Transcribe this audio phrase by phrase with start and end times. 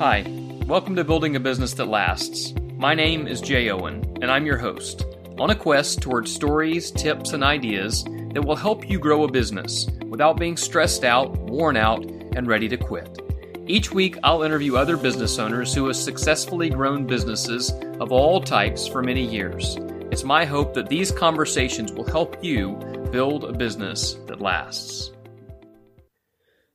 [0.00, 0.24] Hi,
[0.66, 2.54] welcome to Building a Business That Lasts.
[2.78, 5.04] My name is Jay Owen, and I'm your host,
[5.38, 8.02] on a quest towards stories, tips, and ideas
[8.32, 12.02] that will help you grow a business without being stressed out, worn out,
[12.34, 13.20] and ready to quit.
[13.66, 17.70] Each week, I'll interview other business owners who have successfully grown businesses
[18.00, 19.76] of all types for many years.
[20.10, 22.74] It's my hope that these conversations will help you
[23.12, 25.12] build a business that lasts.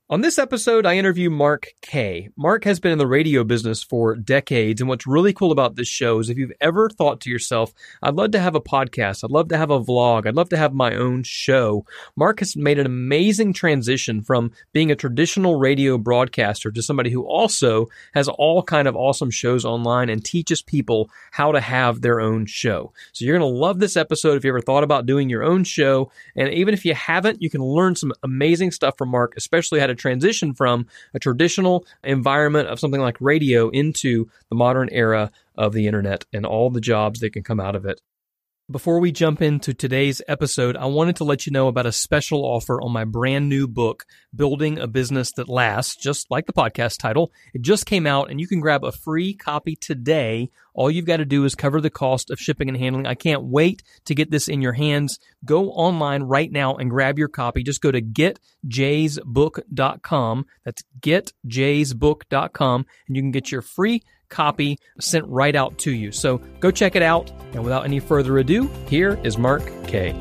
[0.08, 2.30] On this episode, I interview Mark Kay.
[2.38, 5.88] Mark has been in the radio business for decades, and what's really cool about this
[5.88, 7.74] show is if you've ever thought to yourself,
[8.04, 10.58] I'd love to have a podcast, I'd love to have a vlog, I'd love to
[10.58, 15.98] have my own show, Mark has made an amazing transition from being a traditional radio
[15.98, 21.10] broadcaster to somebody who also has all kind of awesome shows online and teaches people
[21.32, 22.94] how to have their own show.
[23.14, 25.64] So you're going to love this episode if you ever thought about doing your own
[25.64, 29.80] show, and even if you haven't, you can learn some amazing stuff from Mark, especially
[29.80, 35.32] how to transition from a traditional environment of something like radio into the modern era
[35.56, 38.02] of the internet and all the jobs that can come out of it.
[38.72, 42.44] Before we jump into today's episode, I wanted to let you know about a special
[42.44, 46.98] offer on my brand new book, Building a Business That Lasts, just like the podcast
[46.98, 47.32] title.
[47.54, 50.50] It just came out and you can grab a free copy today.
[50.74, 53.06] All you've got to do is cover the cost of shipping and handling.
[53.06, 55.20] I can't wait to get this in your hands.
[55.46, 57.62] Go online right now and grab your copy.
[57.62, 60.46] Just go to getjaysbook.com.
[60.64, 66.12] That's getjaysbook.com and you can get your free copy sent right out to you.
[66.12, 67.32] So go check it out.
[67.54, 70.14] And without any further ado, here is Mark Kay.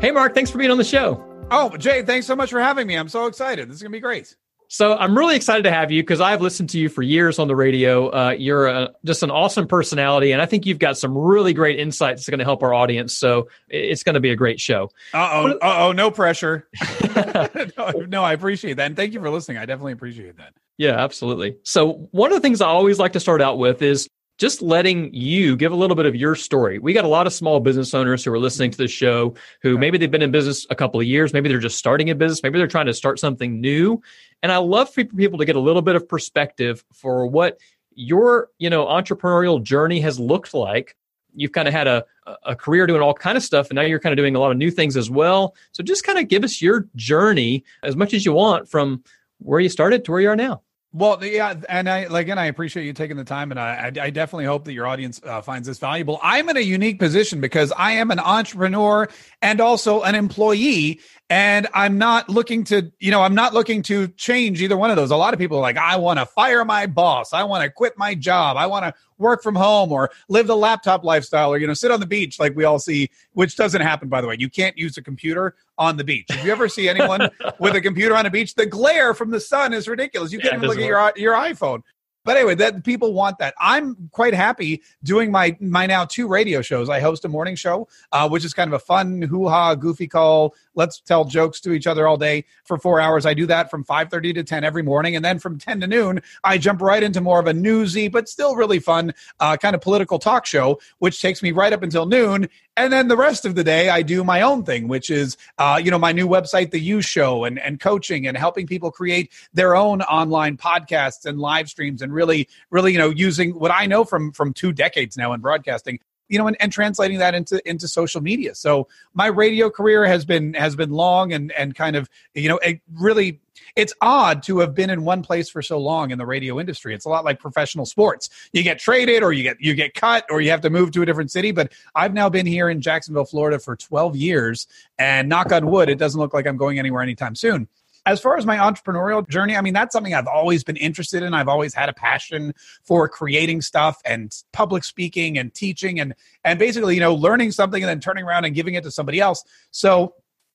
[0.00, 1.24] Hey, Mark, thanks for being on the show.
[1.50, 2.94] Oh, Jay, thanks so much for having me.
[2.94, 3.68] I'm so excited.
[3.68, 4.36] This is going to be great.
[4.68, 7.48] So I'm really excited to have you because I've listened to you for years on
[7.48, 8.08] the radio.
[8.08, 11.80] Uh, you're a, just an awesome personality, and I think you've got some really great
[11.80, 13.16] insights that's going to help our audience.
[13.16, 14.90] So it's going to be a great show.
[15.14, 16.68] Uh oh, uh oh, no pressure.
[17.78, 19.56] no, no, I appreciate that, and thank you for listening.
[19.56, 20.52] I definitely appreciate that.
[20.76, 21.56] Yeah, absolutely.
[21.64, 24.08] So one of the things I always like to start out with is
[24.38, 26.78] just letting you give a little bit of your story.
[26.78, 29.76] We got a lot of small business owners who are listening to the show who
[29.76, 32.42] maybe they've been in business a couple of years, maybe they're just starting a business,
[32.42, 34.00] maybe they're trying to start something new.
[34.42, 37.58] And I love for people to get a little bit of perspective for what
[37.94, 40.96] your, you know, entrepreneurial journey has looked like.
[41.34, 42.04] You've kind of had a,
[42.44, 44.52] a career doing all kind of stuff, and now you're kind of doing a lot
[44.52, 45.54] of new things as well.
[45.72, 49.02] So just kind of give us your journey as much as you want from
[49.38, 50.62] where you started to where you are now.
[50.94, 54.08] Well, yeah, and I like again, I appreciate you taking the time, and I, I
[54.08, 56.18] definitely hope that your audience uh, finds this valuable.
[56.22, 59.06] I'm in a unique position because I am an entrepreneur
[59.42, 64.08] and also an employee, and I'm not looking to, you know, I'm not looking to
[64.08, 65.10] change either one of those.
[65.10, 67.70] A lot of people are like, I want to fire my boss, I want to
[67.70, 71.58] quit my job, I want to work from home or live the laptop lifestyle or
[71.58, 74.28] you know sit on the beach like we all see which doesn't happen by the
[74.28, 77.28] way you can't use a computer on the beach if you ever see anyone
[77.58, 80.52] with a computer on a beach the glare from the sun is ridiculous you can't
[80.52, 81.14] yeah, even look work.
[81.14, 81.82] at your your iphone
[82.28, 83.54] but anyway, that people want that.
[83.58, 86.90] I'm quite happy doing my my now two radio shows.
[86.90, 90.06] I host a morning show, uh, which is kind of a fun hoo ha, goofy
[90.06, 90.54] call.
[90.78, 93.26] Let's tell jokes to each other all day for four hours.
[93.26, 96.22] I do that from 5:30 to 10 every morning, and then from 10 to noon,
[96.44, 99.80] I jump right into more of a newsy but still really fun uh, kind of
[99.80, 102.48] political talk show, which takes me right up until noon.
[102.76, 105.80] And then the rest of the day, I do my own thing, which is, uh,
[105.82, 109.32] you know, my new website, The You Show, and, and coaching and helping people create
[109.52, 113.86] their own online podcasts and live streams and really, really, you know, using what I
[113.86, 117.60] know from from two decades now in broadcasting, you know, and, and translating that into
[117.68, 118.54] into social media.
[118.54, 122.58] So my radio career has been has been long and and kind of, you know,
[122.58, 123.40] it really
[123.76, 126.94] it's odd to have been in one place for so long in the radio industry.
[126.94, 128.30] It's a lot like professional sports.
[128.52, 131.02] You get traded or you get you get cut or you have to move to
[131.02, 134.66] a different city, but I've now been here in Jacksonville, Florida for 12 years
[134.98, 137.68] and knock on wood, it doesn't look like I'm going anywhere anytime soon
[138.08, 141.34] as far as my entrepreneurial journey, I mean, that's something I've always been interested in.
[141.34, 146.58] I've always had a passion for creating stuff and public speaking and teaching and and
[146.58, 149.44] basically, you know, learning something and then turning around and giving it to somebody else.
[149.72, 150.14] So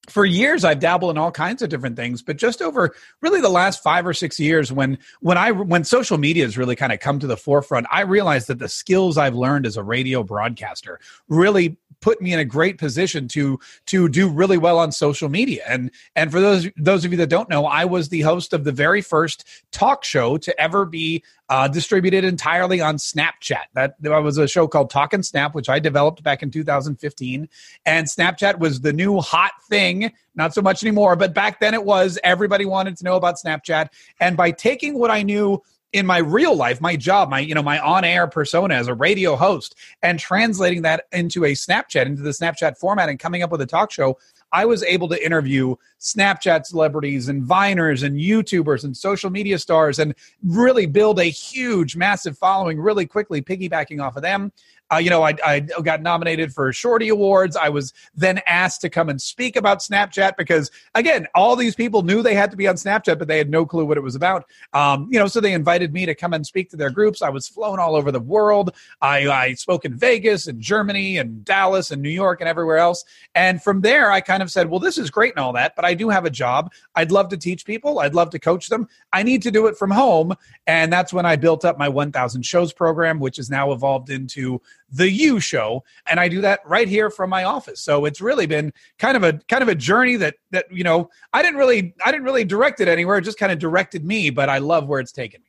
[0.10, 3.50] for years I've dabbled in all kinds of different things, but just over really the
[3.50, 7.00] last five or six years, when when I when social media has really kind of
[7.00, 11.00] come to the forefront, I realized that the skills I've learned as a radio broadcaster
[11.30, 13.58] really put me in a great position to
[13.88, 15.64] to do really well on social media.
[15.68, 18.66] And and for those those of you that don't know, I was the host of
[18.66, 23.66] the very first talk show to ever be uh, distributed entirely on Snapchat.
[23.74, 27.48] That, that was a show called Talk and Snap, which I developed back in 2015.
[27.86, 30.12] And Snapchat was the new hot thing.
[30.36, 32.18] Not so much anymore, but back then it was.
[32.24, 33.90] Everybody wanted to know about Snapchat.
[34.20, 35.62] And by taking what I knew
[35.94, 39.36] in my real life, my job, my you know my on-air persona as a radio
[39.36, 43.62] host, and translating that into a Snapchat, into the Snapchat format, and coming up with
[43.62, 44.18] a talk show,
[44.52, 50.00] I was able to interview Snapchat celebrities and Viners and YouTubers and social media stars
[50.00, 50.14] and
[50.44, 54.52] really build a huge, massive following really quickly, piggybacking off of them.
[54.94, 57.56] Uh, you know, I, I got nominated for Shorty Awards.
[57.56, 62.04] I was then asked to come and speak about Snapchat because, again, all these people
[62.04, 64.14] knew they had to be on Snapchat, but they had no clue what it was
[64.14, 64.46] about.
[64.74, 67.24] Um, you know, so they invited me to come and speak to their groups.
[67.24, 68.76] I was flown all over the world.
[69.02, 73.04] I, I spoke in Vegas and Germany and Dallas and New York and everywhere else.
[73.34, 75.86] And from there, I kind of said, well, this is great and all that, but
[75.86, 76.72] I do have a job.
[76.96, 78.00] I'd love to teach people.
[78.00, 78.88] I'd love to coach them.
[79.12, 80.36] I need to do it from home.
[80.68, 84.62] And that's when I built up my 1000 shows program, which has now evolved into
[84.94, 87.82] the You Show, and I do that right here from my office.
[87.82, 91.10] So it's really been kind of a kind of a journey that that you know
[91.34, 93.18] I didn't really I didn't really direct it anywhere.
[93.18, 95.48] It just kind of directed me, but I love where it's taken me.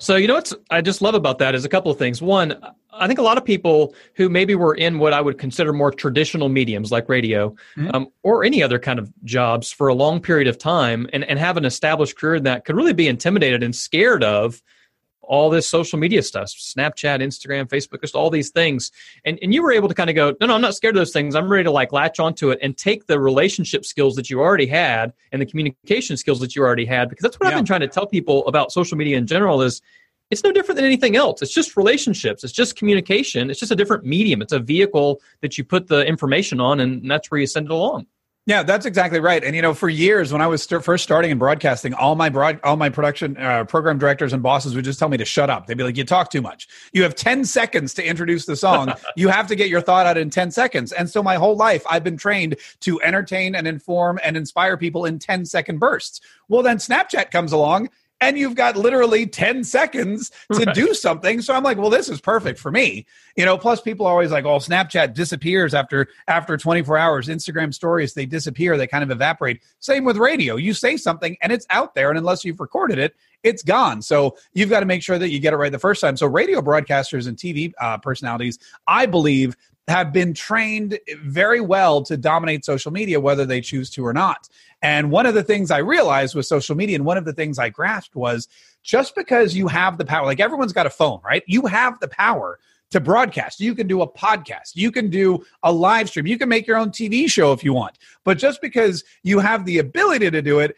[0.00, 2.20] So you know what I just love about that is a couple of things.
[2.20, 2.56] One,
[2.92, 5.92] I think a lot of people who maybe were in what I would consider more
[5.92, 7.90] traditional mediums like radio mm-hmm.
[7.94, 11.38] um, or any other kind of jobs for a long period of time and, and
[11.38, 14.62] have an established career in that could really be intimidated and scared of
[15.22, 18.90] all this social media stuff snapchat instagram facebook just all these things.
[19.24, 21.00] And, and you were able to kind of go no no i'm not scared of
[21.00, 21.34] those things.
[21.34, 24.66] I'm ready to like latch onto it and take the relationship skills that you already
[24.66, 27.08] had and the communication skills that you already had.
[27.08, 27.52] Because that's what yeah.
[27.52, 29.80] i've been trying to tell people about social media in general is
[30.30, 31.42] it's no different than anything else.
[31.42, 32.44] It's just relationships.
[32.44, 33.50] It's just communication.
[33.50, 34.40] It's just a different medium.
[34.42, 37.72] It's a vehicle that you put the information on and that's where you send it
[37.72, 38.06] along
[38.46, 39.44] yeah, that's exactly right.
[39.44, 42.30] And you know, for years when I was st- first starting in broadcasting, all my
[42.30, 45.50] broad, all my production uh, program directors and bosses would just tell me to shut
[45.50, 45.66] up.
[45.66, 46.66] They'd be like, "You talk too much.
[46.92, 48.94] You have ten seconds to introduce the song.
[49.16, 51.84] you have to get your thought out in ten seconds." And so, my whole life,
[51.88, 56.20] I've been trained to entertain and inform and inspire people in 10 second bursts.
[56.48, 57.90] Well, then Snapchat comes along
[58.20, 60.74] and you've got literally 10 seconds to right.
[60.74, 61.40] do something.
[61.40, 63.06] So i'm like well this is perfect for me.
[63.36, 67.28] You know plus people are always like oh snapchat disappears after after 24 hours.
[67.28, 69.62] Instagram stories they disappear they kind of evaporate.
[69.78, 70.56] Same with radio.
[70.56, 74.02] You say something and it's out there and unless you've recorded it it's gone.
[74.02, 76.14] So you've got to make sure that you get it right the first time.
[76.16, 79.56] So radio broadcasters and tv uh, personalities i believe
[79.90, 84.48] have been trained very well to dominate social media, whether they choose to or not.
[84.82, 87.58] And one of the things I realized with social media, and one of the things
[87.58, 88.48] I grasped was
[88.82, 91.42] just because you have the power, like everyone's got a phone, right?
[91.46, 92.58] You have the power
[92.90, 93.60] to broadcast.
[93.60, 94.74] You can do a podcast.
[94.74, 96.26] You can do a live stream.
[96.26, 97.98] You can make your own TV show if you want.
[98.24, 100.76] But just because you have the ability to do it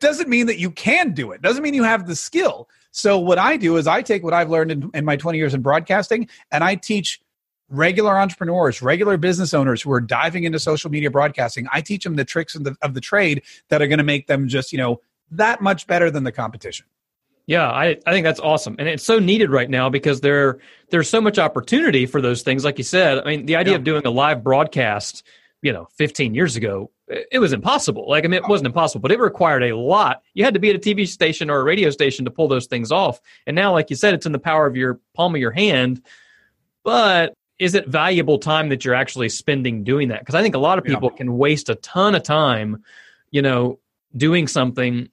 [0.00, 1.42] doesn't mean that you can do it.
[1.42, 2.68] Doesn't mean you have the skill.
[2.92, 5.54] So what I do is I take what I've learned in, in my 20 years
[5.54, 7.20] in broadcasting and I teach
[7.68, 11.66] regular entrepreneurs, regular business owners who are diving into social media broadcasting.
[11.72, 14.26] I teach them the tricks of the, of the trade that are going to make
[14.26, 15.00] them just, you know,
[15.30, 16.86] that much better than the competition.
[17.46, 18.76] Yeah, I, I think that's awesome.
[18.78, 20.58] And it's so needed right now because there
[20.90, 22.62] there's so much opportunity for those things.
[22.62, 23.78] Like you said, I mean, the idea yeah.
[23.78, 25.22] of doing a live broadcast,
[25.62, 28.06] you know, 15 years ago, it was impossible.
[28.06, 30.22] Like, I mean, it wasn't impossible, but it required a lot.
[30.34, 32.66] You had to be at a TV station or a radio station to pull those
[32.66, 33.18] things off.
[33.46, 36.02] And now, like you said, it's in the power of your palm of your hand.
[36.84, 40.20] But is it valuable time that you're actually spending doing that?
[40.20, 41.16] Because I think a lot of people yeah.
[41.16, 42.84] can waste a ton of time,
[43.30, 43.78] you know,
[44.16, 45.08] doing something,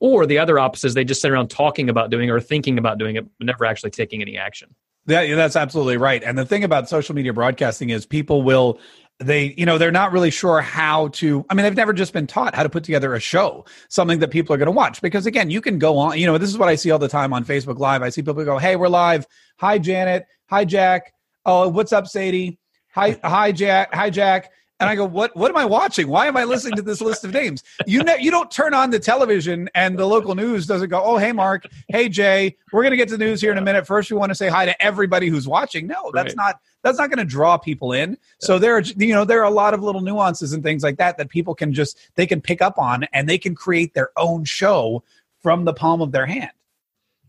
[0.00, 2.98] or the other opposite is they just sit around talking about doing or thinking about
[2.98, 4.74] doing it, but never actually taking any action.
[5.06, 6.22] Yeah, that's absolutely right.
[6.22, 8.78] And the thing about social media broadcasting is people will
[9.20, 12.26] they you know they're not really sure how to i mean they've never just been
[12.26, 15.26] taught how to put together a show something that people are going to watch because
[15.26, 17.32] again you can go on you know this is what i see all the time
[17.34, 19.26] on facebook live i see people go hey we're live
[19.58, 21.12] hi janet hi jack
[21.44, 22.58] oh, what's up, Sadie?
[22.94, 23.94] Hi, hi, Jack.
[23.94, 24.52] Hi, Jack.
[24.80, 25.36] And I go, what?
[25.36, 26.08] What am I watching?
[26.08, 27.62] Why am I listening to this list of names?
[27.86, 31.18] You know, you don't turn on the television and the local news doesn't go, oh,
[31.18, 33.86] hey, Mark, hey, Jay, we're going to get to the news here in a minute.
[33.86, 35.86] First, we want to say hi to everybody who's watching.
[35.86, 36.36] No, that's right.
[36.36, 38.16] not that's not going to draw people in.
[38.40, 40.96] So there are you know there are a lot of little nuances and things like
[40.96, 44.10] that that people can just they can pick up on and they can create their
[44.16, 45.04] own show
[45.42, 46.52] from the palm of their hand.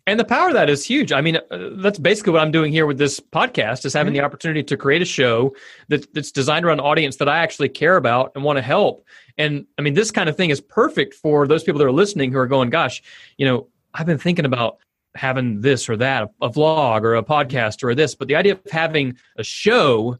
[0.07, 1.11] And the power of that is huge.
[1.11, 4.21] I mean, uh, that's basically what I'm doing here with this podcast is having mm-hmm.
[4.21, 5.55] the opportunity to create a show
[5.89, 9.05] that, that's designed around an audience that I actually care about and want to help.
[9.37, 12.31] And I mean, this kind of thing is perfect for those people that are listening
[12.31, 13.01] who are going, gosh,
[13.37, 14.77] you know, I've been thinking about
[15.15, 18.61] having this or that, a vlog or a podcast or this, but the idea of
[18.71, 20.17] having a show,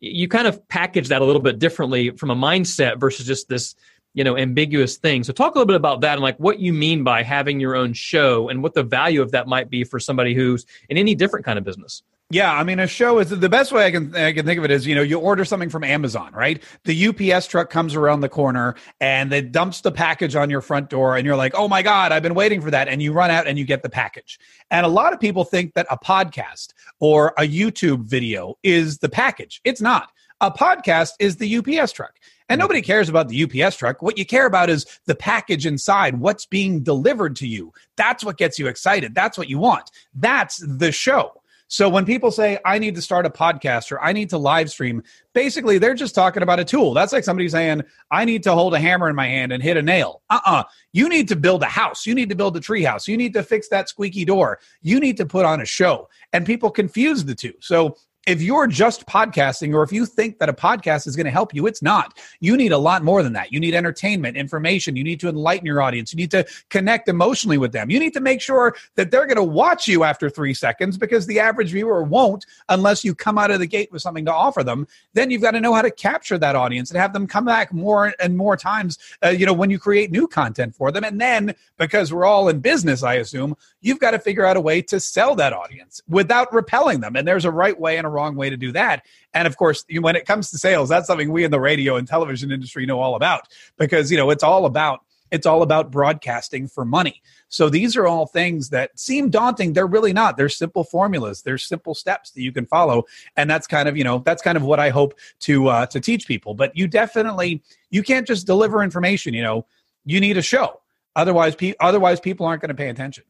[0.00, 3.74] you kind of package that a little bit differently from a mindset versus just this
[4.14, 6.72] you know ambiguous thing so talk a little bit about that and like what you
[6.72, 10.00] mean by having your own show and what the value of that might be for
[10.00, 13.48] somebody who's in any different kind of business yeah, I mean, a show is the
[13.48, 15.68] best way I can I can think of it is you know you order something
[15.68, 16.62] from Amazon, right?
[16.84, 20.88] The UPS truck comes around the corner and it dumps the package on your front
[20.88, 23.30] door, and you're like, oh my god, I've been waiting for that, and you run
[23.30, 24.40] out and you get the package.
[24.70, 29.10] And a lot of people think that a podcast or a YouTube video is the
[29.10, 29.60] package.
[29.62, 30.10] It's not.
[30.40, 32.14] A podcast is the UPS truck.
[32.48, 34.02] And nobody cares about the UPS truck.
[34.02, 37.72] What you care about is the package inside, what's being delivered to you.
[37.96, 39.14] That's what gets you excited.
[39.14, 39.90] That's what you want.
[40.14, 41.40] That's the show.
[41.68, 44.70] So when people say, I need to start a podcast or I need to live
[44.70, 46.92] stream, basically they're just talking about a tool.
[46.92, 49.76] That's like somebody saying, I need to hold a hammer in my hand and hit
[49.76, 50.22] a nail.
[50.28, 52.06] Uh uh You need to build a house.
[52.06, 53.08] You need to build a tree house.
[53.08, 54.60] You need to fix that squeaky door.
[54.82, 56.08] You need to put on a show.
[56.32, 57.54] And people confuse the two.
[57.60, 57.96] So
[58.26, 61.54] if you're just podcasting or if you think that a podcast is going to help
[61.54, 62.18] you, it's not.
[62.40, 63.52] You need a lot more than that.
[63.52, 64.96] You need entertainment, information.
[64.96, 66.12] You need to enlighten your audience.
[66.12, 67.90] You need to connect emotionally with them.
[67.90, 71.26] You need to make sure that they're going to watch you after three seconds because
[71.26, 74.64] the average viewer won't unless you come out of the gate with something to offer
[74.64, 74.86] them.
[75.12, 77.72] Then you've got to know how to capture that audience and have them come back
[77.72, 81.04] more and more times, uh, you know, when you create new content for them.
[81.04, 84.60] And then because we're all in business, I assume, you've got to figure out a
[84.60, 87.16] way to sell that audience without repelling them.
[87.16, 89.04] And there's a right way and a wrong way to do that.
[89.34, 92.08] And of course, when it comes to sales, that's something we in the radio and
[92.08, 96.68] television industry know all about because, you know, it's all about it's all about broadcasting
[96.68, 97.20] for money.
[97.48, 99.72] So these are all things that seem daunting.
[99.72, 100.36] They're really not.
[100.36, 101.42] They're simple formulas.
[101.42, 103.04] They're simple steps that you can follow,
[103.36, 105.98] and that's kind of you know that's kind of what I hope to uh, to
[106.00, 106.54] teach people.
[106.54, 109.34] But you definitely you can't just deliver information.
[109.34, 109.66] You know,
[110.04, 110.80] you need a show.
[111.16, 113.24] Otherwise, pe- otherwise people aren't going to pay attention.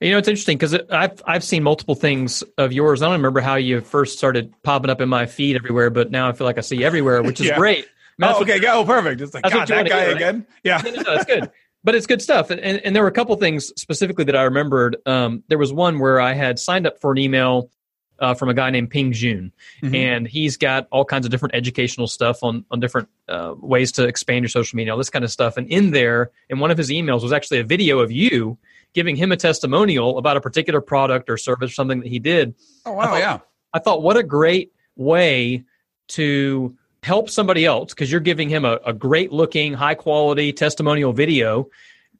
[0.00, 3.02] You know, it's interesting because I've I've seen multiple things of yours.
[3.02, 6.28] I don't remember how you first started popping up in my feed everywhere, but now
[6.28, 7.56] I feel like I see everywhere, which is yeah.
[7.56, 7.86] great.
[8.22, 9.20] oh, okay, go oh, perfect.
[9.20, 10.36] It's like God, that guy hear, again.
[10.36, 10.46] Right?
[10.62, 11.50] Yeah, no, no, that's good.
[11.82, 14.96] But it's good stuff, and, and there were a couple things specifically that I remembered.
[15.06, 17.70] Um, there was one where I had signed up for an email
[18.18, 19.52] uh, from a guy named Peng Joon,
[19.82, 19.94] mm-hmm.
[19.94, 24.06] and he's got all kinds of different educational stuff on on different uh, ways to
[24.06, 25.56] expand your social media, all this kind of stuff.
[25.56, 28.58] And in there, in one of his emails, was actually a video of you
[28.94, 32.54] giving him a testimonial about a particular product or service or something that he did.
[32.84, 33.38] Oh wow, I thought, yeah.
[33.74, 35.64] I thought what a great way
[36.08, 41.12] to help somebody else because you're giving him a, a great looking, high quality testimonial
[41.12, 41.68] video.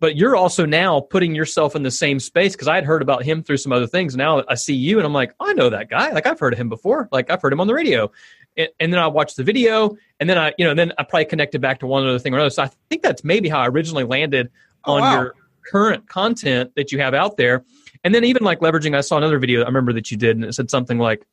[0.00, 3.24] But you're also now putting yourself in the same space because I had heard about
[3.24, 4.14] him through some other things.
[4.14, 6.12] Now I see you and I'm like, I know that guy.
[6.12, 7.08] Like I've heard of him before.
[7.10, 8.12] Like I've heard him on the radio.
[8.56, 11.24] And, and then I watched the video and then I, you know, then I probably
[11.24, 12.50] connected back to one other thing or another.
[12.50, 14.50] So I think that's maybe how I originally landed
[14.84, 15.20] oh, on wow.
[15.20, 15.34] your
[15.70, 17.64] current content that you have out there.
[18.04, 20.44] And then even like leveraging, I saw another video I remember that you did, and
[20.44, 21.26] it said something like,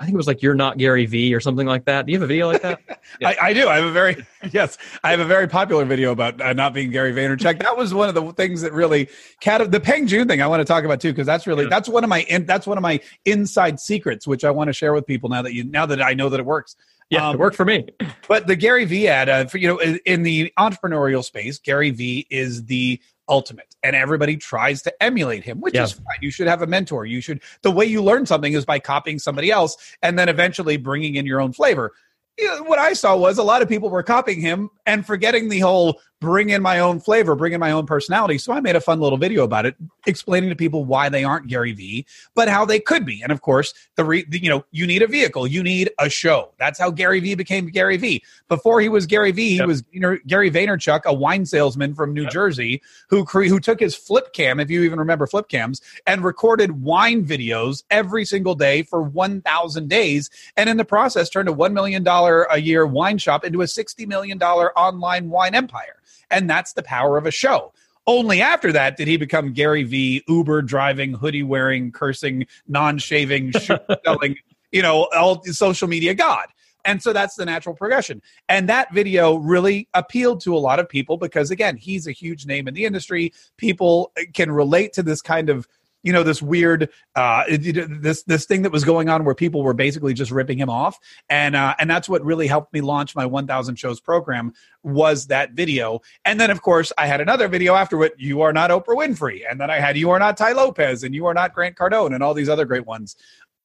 [0.00, 2.06] I think it was like "You're not Gary V" or something like that.
[2.06, 2.78] Do you have a video like that?
[3.20, 3.28] Yeah.
[3.40, 3.68] I, I, do.
[3.68, 4.78] I have a very yes.
[5.02, 7.60] I have a very popular video about uh, not being Gary Vaynerchuk.
[7.60, 9.08] That was one of the things that really
[9.40, 10.40] cat the Peng Joon thing.
[10.40, 11.70] I want to talk about too because that's really yeah.
[11.70, 14.72] that's one of my in, that's one of my inside secrets, which I want to
[14.72, 16.76] share with people now that you now that I know that it works.
[17.10, 17.88] Yeah, um, it worked for me.
[18.28, 22.26] But the Gary V ad, uh, for, you know, in the entrepreneurial space, Gary V
[22.28, 25.84] is the ultimate and everybody tries to emulate him which yeah.
[25.84, 26.04] is fine.
[26.20, 27.06] You should have a mentor.
[27.06, 30.76] You should the way you learn something is by copying somebody else and then eventually
[30.76, 31.92] bringing in your own flavor.
[32.38, 35.48] You know, what i saw was a lot of people were copying him and forgetting
[35.48, 38.38] the whole bring in my own flavor, bring in my own personality.
[38.38, 41.46] So I made a fun little video about it, explaining to people why they aren't
[41.46, 43.22] Gary Vee, but how they could be.
[43.22, 46.08] And of course, the, re, the you know you need a vehicle, you need a
[46.08, 46.52] show.
[46.58, 48.22] That's how Gary Vee became Gary Vee.
[48.48, 49.64] Before he was Gary Vee, yep.
[49.64, 52.32] he was you know, Gary Vaynerchuk, a wine salesman from New yep.
[52.32, 56.24] Jersey, who cre- who took his flip cam, if you even remember flip cams, and
[56.24, 61.48] recorded wine videos every single day for one thousand days, and in the process turned
[61.48, 65.54] a one million dollar a year wine shop into a sixty million dollar online wine
[65.54, 65.94] empire.
[66.30, 67.72] And that's the power of a show.
[68.06, 73.52] Only after that did he become Gary V, Uber driving, hoodie wearing, cursing, non shaving,
[74.04, 74.36] selling,
[74.72, 76.46] you know, all social media god.
[76.84, 78.22] And so that's the natural progression.
[78.48, 82.46] And that video really appealed to a lot of people because, again, he's a huge
[82.46, 83.34] name in the industry.
[83.58, 85.68] People can relate to this kind of
[86.08, 89.74] you know this weird uh this this thing that was going on where people were
[89.74, 90.98] basically just ripping him off
[91.28, 95.52] and uh and that's what really helped me launch my 1000 shows program was that
[95.52, 98.96] video and then of course i had another video after it you are not oprah
[98.96, 101.76] winfrey and then i had you are not Tai lopez and you are not grant
[101.76, 103.14] cardone and all these other great ones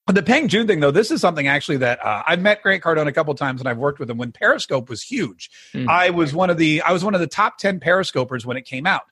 [0.07, 3.07] the Peng Joon thing, though, this is something actually that uh, I've met Grant Cardone
[3.07, 5.50] a couple times, and I've worked with him when Periscope was huge.
[5.73, 5.88] Mm.
[5.88, 8.65] I was one of the I was one of the top ten Periscopers when it
[8.65, 9.03] came out.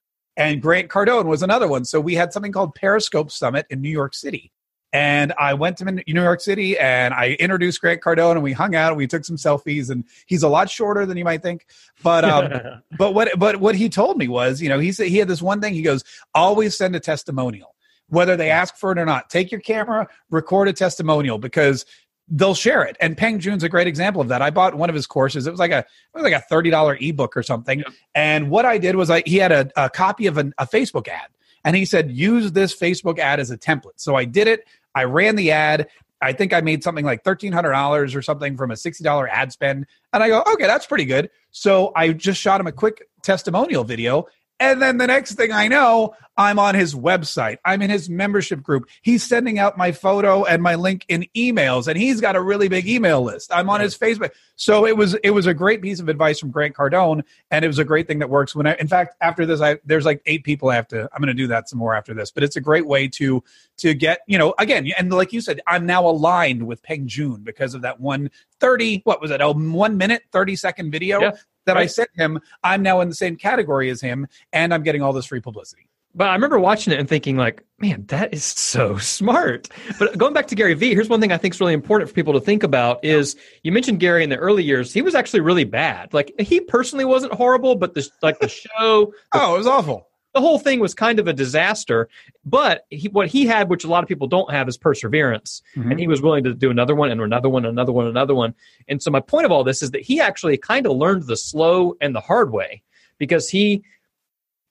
[0.42, 1.86] And Grant Cardone was another one.
[1.86, 4.52] So we had something called Periscope Summit in New York City.
[4.94, 8.76] And I went to New York City and I introduced Grant Cardone and we hung
[8.76, 11.66] out and we took some selfies and he's a lot shorter than you might think.
[12.04, 15.18] But um, but what but what he told me was, you know, he said he
[15.18, 15.76] had this one thing.
[15.76, 16.04] He goes,
[16.36, 17.76] always send a testimonial,
[18.10, 19.30] whether they ask for it or not.
[19.30, 21.86] Take your camera, record a testimonial because
[22.30, 22.96] they'll share it.
[23.00, 24.42] And Peng Joon's a great example of that.
[24.42, 25.48] I bought one of his courses.
[25.48, 27.84] It was like a it was like a thirty dollar ebook or something.
[28.16, 31.08] And what I did was I he had a, a copy of an, a Facebook
[31.08, 31.30] ad,
[31.64, 33.98] and he said use this Facebook ad as a template.
[33.98, 34.68] So I did it.
[34.96, 35.88] I ran the ad.
[36.22, 39.88] I think I made something like $1,300 or something from a $60 ad spend.
[40.14, 41.32] And I go, okay, that's pretty good.
[41.50, 44.28] So I just shot him a quick testimonial video
[44.62, 47.58] and then the next thing I know, I'm on his website.
[47.66, 48.88] I'm in his membership group.
[49.02, 52.70] He's sending out my photo and my link in emails, and he's got a really
[52.70, 53.52] big email list.
[53.52, 54.32] I'm on his Facebook.
[54.56, 57.68] So it was it was a great piece of advice from Grant Cardone, and it
[57.68, 58.56] was a great thing that works.
[58.56, 61.10] When I, in fact, after this, I there's like eight people I have to.
[61.12, 63.44] I'm going to do that some more after this, but it's a great way to
[63.78, 67.42] to get you know again, and like you said, I'm now aligned with Peng Joon
[67.42, 69.02] because of that one thirty.
[69.06, 69.42] What was it?
[69.42, 71.32] A one minute thirty second video Yeah
[71.66, 71.84] that right.
[71.84, 75.14] I sent him, I'm now in the same category as him, and I'm getting all
[75.14, 75.88] this free publicity.
[76.14, 79.70] But I remember watching it and thinking, like, man, that is so smart.
[79.98, 82.14] But going back to Gary Vee, here's one thing I think is really important for
[82.14, 84.94] people to think about is you mentioned Gary in the early years.
[84.94, 86.14] He was actually really bad.
[86.14, 90.11] Like he personally wasn't horrible, but the like the show, Oh, it was awful.
[90.34, 92.08] The whole thing was kind of a disaster.
[92.46, 95.62] But he, what he had, which a lot of people don't have, is perseverance.
[95.76, 95.92] Mhm.
[95.92, 98.54] And he was willing to do another one and another one, another one, another one.
[98.88, 101.36] And so my point of all this is that he actually kind of learned the
[101.38, 102.82] slow and the hard way
[103.18, 103.84] because he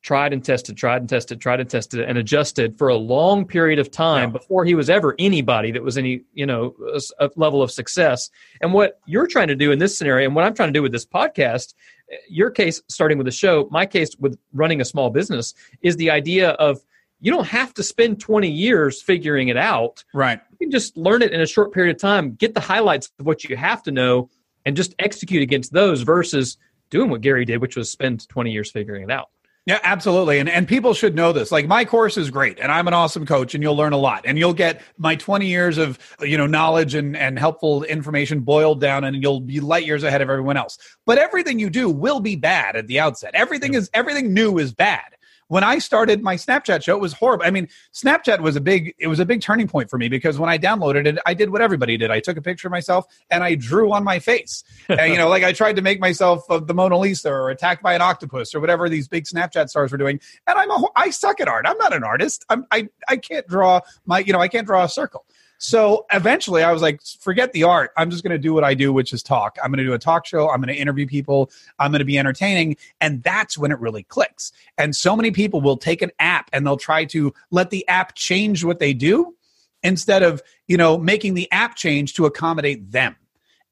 [0.02, 3.78] tried and tested, tried and tested, tried and tested, and adjusted for a long period
[3.78, 4.38] of time Yeah.
[4.38, 8.30] before he was ever anybody that was any, you know, a, a level of success.
[8.62, 10.80] And what you're trying to do in this scenario, and what I'm trying to do
[10.82, 11.74] with this podcast,
[12.28, 16.10] your case starting with the show, my case with running a small business, is the
[16.10, 16.80] idea of
[17.20, 20.04] you don't have to spend 20 years figuring it out.
[20.14, 20.40] Right.
[20.52, 23.26] You can just learn it in a short period of time, get the highlights of
[23.26, 24.30] what you have to know,
[24.64, 26.56] and just execute against those versus
[26.90, 29.28] doing what Gary did, which was spend 20 years figuring it out.
[29.66, 30.38] Yeah, absolutely.
[30.38, 31.52] And and people should know this.
[31.52, 34.22] Like my course is great and I'm an awesome coach and you'll learn a lot.
[34.24, 38.80] And you'll get my 20 years of, you know, knowledge and and helpful information boiled
[38.80, 40.78] down and you'll be light years ahead of everyone else.
[41.04, 43.32] But everything you do will be bad at the outset.
[43.34, 45.16] Everything is everything new is bad.
[45.50, 47.44] When I started my Snapchat show, it was horrible.
[47.44, 50.38] I mean, Snapchat was a big it was a big turning point for me because
[50.38, 52.08] when I downloaded it, I did what everybody did.
[52.12, 54.62] I took a picture of myself and I drew on my face.
[54.88, 57.94] and, you know, like I tried to make myself the Mona Lisa or attacked by
[57.94, 60.20] an octopus or whatever these big Snapchat stars were doing.
[60.46, 61.66] And I'm a I suck at art.
[61.66, 62.44] I'm not an artist.
[62.48, 65.24] I'm, I I can't draw my you know I can't draw a circle.
[65.62, 67.90] So eventually I was like, forget the art.
[67.98, 69.58] I'm just going to do what I do, which is talk.
[69.62, 70.48] I'm going to do a talk show.
[70.48, 71.50] I'm going to interview people.
[71.78, 72.78] I'm going to be entertaining.
[73.02, 74.52] And that's when it really clicks.
[74.78, 78.14] And so many people will take an app and they'll try to let the app
[78.14, 79.36] change what they do
[79.82, 83.14] instead of, you know, making the app change to accommodate them.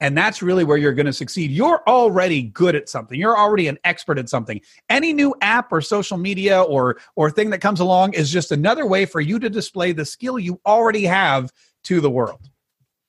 [0.01, 1.51] And that's really where you're going to succeed.
[1.51, 3.18] You're already good at something.
[3.18, 4.61] You're already an expert at something.
[4.88, 8.87] Any new app or social media or or thing that comes along is just another
[8.87, 11.51] way for you to display the skill you already have
[11.88, 12.51] to the world.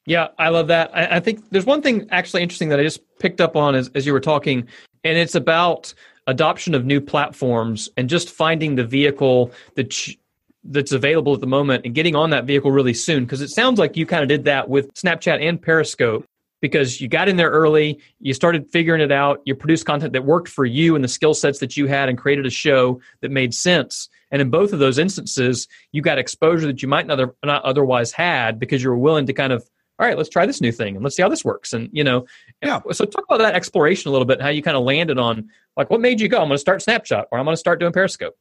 [0.06, 0.89] Yeah, I love that.
[0.96, 3.92] I, I think there's one thing actually interesting that I just picked up on as,
[3.94, 4.68] as you were talking,
[5.04, 5.94] and it's about
[6.28, 10.18] adoption of new platforms and just finding the vehicle that ch-
[10.63, 13.26] that's available at the moment and getting on that vehicle really soon.
[13.26, 16.26] Because it sounds like you kind of did that with Snapchat and Periscope
[16.62, 20.26] because you got in there early, you started figuring it out, you produced content that
[20.26, 23.32] worked for you and the skill sets that you had, and created a show that
[23.32, 24.10] made sense.
[24.32, 27.63] And in both of those instances, you got exposure that you might not, other, not
[27.63, 30.72] otherwise had because you were willing to kind of, all right, let's try this new
[30.72, 31.74] thing and let's see how this works.
[31.74, 32.26] And you know,
[32.62, 32.80] Yeah.
[32.92, 35.89] So talk about that exploration a little bit, how you kind of landed on like
[35.89, 37.94] what made you go, I'm going to start Snapchat or I'm going to start doing
[37.94, 38.36] Periscope.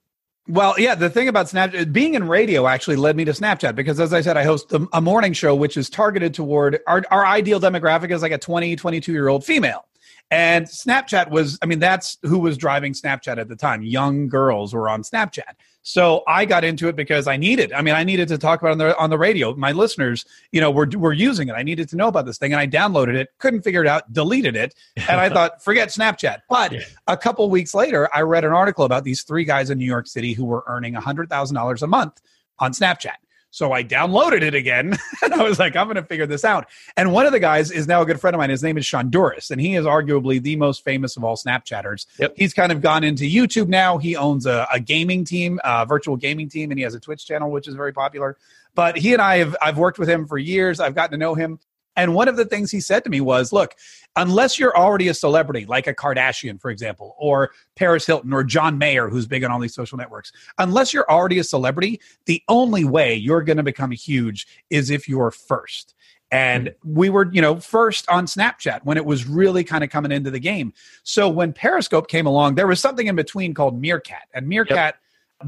[0.48, 4.01] Well, yeah, the thing about Snapchat, being in radio actually led me to Snapchat because,
[4.01, 7.27] as I said, I host a, a morning show which is targeted toward our, our
[7.27, 9.85] ideal demographic is like a 20, 22 year old female.
[10.31, 13.83] And Snapchat was, I mean, that's who was driving Snapchat at the time.
[13.83, 15.55] Young girls were on Snapchat.
[15.88, 18.72] So I got into it because I needed, I mean, I needed to talk about
[18.72, 19.55] it on the, on the radio.
[19.55, 21.53] My listeners, you know, were, were using it.
[21.53, 24.12] I needed to know about this thing and I downloaded it, couldn't figure it out,
[24.12, 24.74] deleted it.
[24.96, 26.40] And I thought, forget Snapchat.
[26.51, 26.74] But
[27.07, 30.07] a couple weeks later, I read an article about these three guys in New York
[30.07, 32.20] City who were earning $100,000 a month
[32.59, 33.16] on Snapchat.
[33.50, 36.66] So I downloaded it again and I was like, I'm going to figure this out.
[36.96, 38.50] And one of the guys is now a good friend of mine.
[38.50, 42.06] His name is Shonduras, and he is arguably the most famous of all Snapchatters.
[42.18, 42.34] Yep.
[42.37, 43.98] He's kind of gone into YouTube now.
[43.98, 47.26] He owns a, a gaming team, a virtual gaming team, and he has a Twitch
[47.26, 48.37] channel, which is very popular.
[48.74, 50.78] But he and I have I've worked with him for years.
[50.78, 51.58] I've gotten to know him.
[51.98, 53.74] And one of the things he said to me was, look,
[54.14, 58.78] unless you're already a celebrity, like a Kardashian, for example, or Paris Hilton or John
[58.78, 62.84] Mayer, who's big on all these social networks, unless you're already a celebrity, the only
[62.84, 65.96] way you're going to become huge is if you're first.
[66.30, 66.94] And hmm.
[66.94, 70.30] we were, you know, first on Snapchat when it was really kind of coming into
[70.30, 70.72] the game.
[71.02, 74.28] So when Periscope came along, there was something in between called Meerkat.
[74.32, 74.94] And Meerkat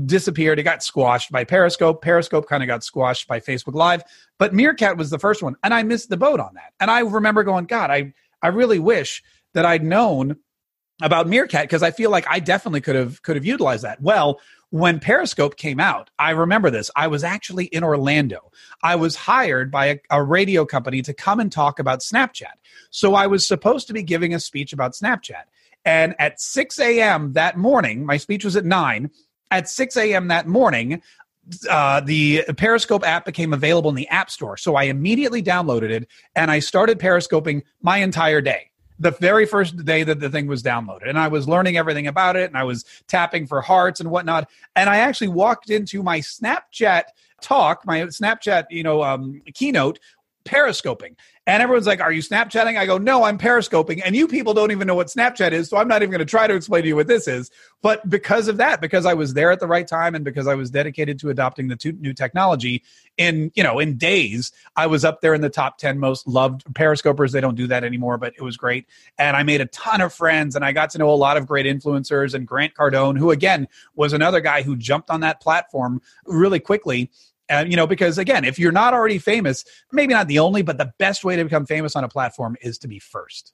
[0.07, 0.59] disappeared.
[0.59, 2.03] It got squashed by Periscope.
[2.03, 4.03] Periscope kind of got squashed by Facebook Live.
[4.39, 5.57] But Meerkat was the first one.
[5.63, 6.73] And I missed the boat on that.
[6.79, 9.23] And I remember going, God, I, I really wish
[9.55, 10.37] that I'd known
[11.03, 14.01] about Meerkat because I feel like I definitely could have could have utilized that.
[14.03, 16.91] Well, when Periscope came out, I remember this.
[16.95, 18.53] I was actually in Orlando.
[18.83, 22.55] I was hired by a, a, radio company to come and talk about Snapchat.
[22.91, 25.45] So I was supposed to be giving a speech about Snapchat.
[25.85, 27.33] And at 6 a.m.
[27.33, 29.11] that morning, my speech was at 9.
[29.51, 30.29] At 6 a.m.
[30.29, 31.03] that morning,
[31.69, 34.57] uh, the Periscope app became available in the App Store.
[34.57, 39.83] So I immediately downloaded it and I started Periscoping my entire day the very first
[39.85, 42.63] day that the thing was downloaded and i was learning everything about it and i
[42.63, 47.05] was tapping for hearts and whatnot and i actually walked into my snapchat
[47.41, 49.99] talk my snapchat you know um, keynote
[50.45, 51.17] periscoping
[51.51, 52.79] and everyone's like, Are you Snapchatting?
[52.79, 54.01] I go, No, I'm Periscoping.
[54.05, 55.69] And you people don't even know what Snapchat is.
[55.69, 57.51] So I'm not even going to try to explain to you what this is.
[57.83, 60.55] But because of that, because I was there at the right time and because I
[60.55, 62.85] was dedicated to adopting the new technology,
[63.21, 66.65] in you know in days i was up there in the top 10 most loved
[66.73, 68.87] periscopers they don't do that anymore but it was great
[69.19, 71.47] and i made a ton of friends and i got to know a lot of
[71.47, 76.01] great influencers and grant cardone who again was another guy who jumped on that platform
[76.25, 77.11] really quickly
[77.51, 80.79] uh, you know, because again, if you're not already famous, maybe not the only, but
[80.79, 83.53] the best way to become famous on a platform is to be first.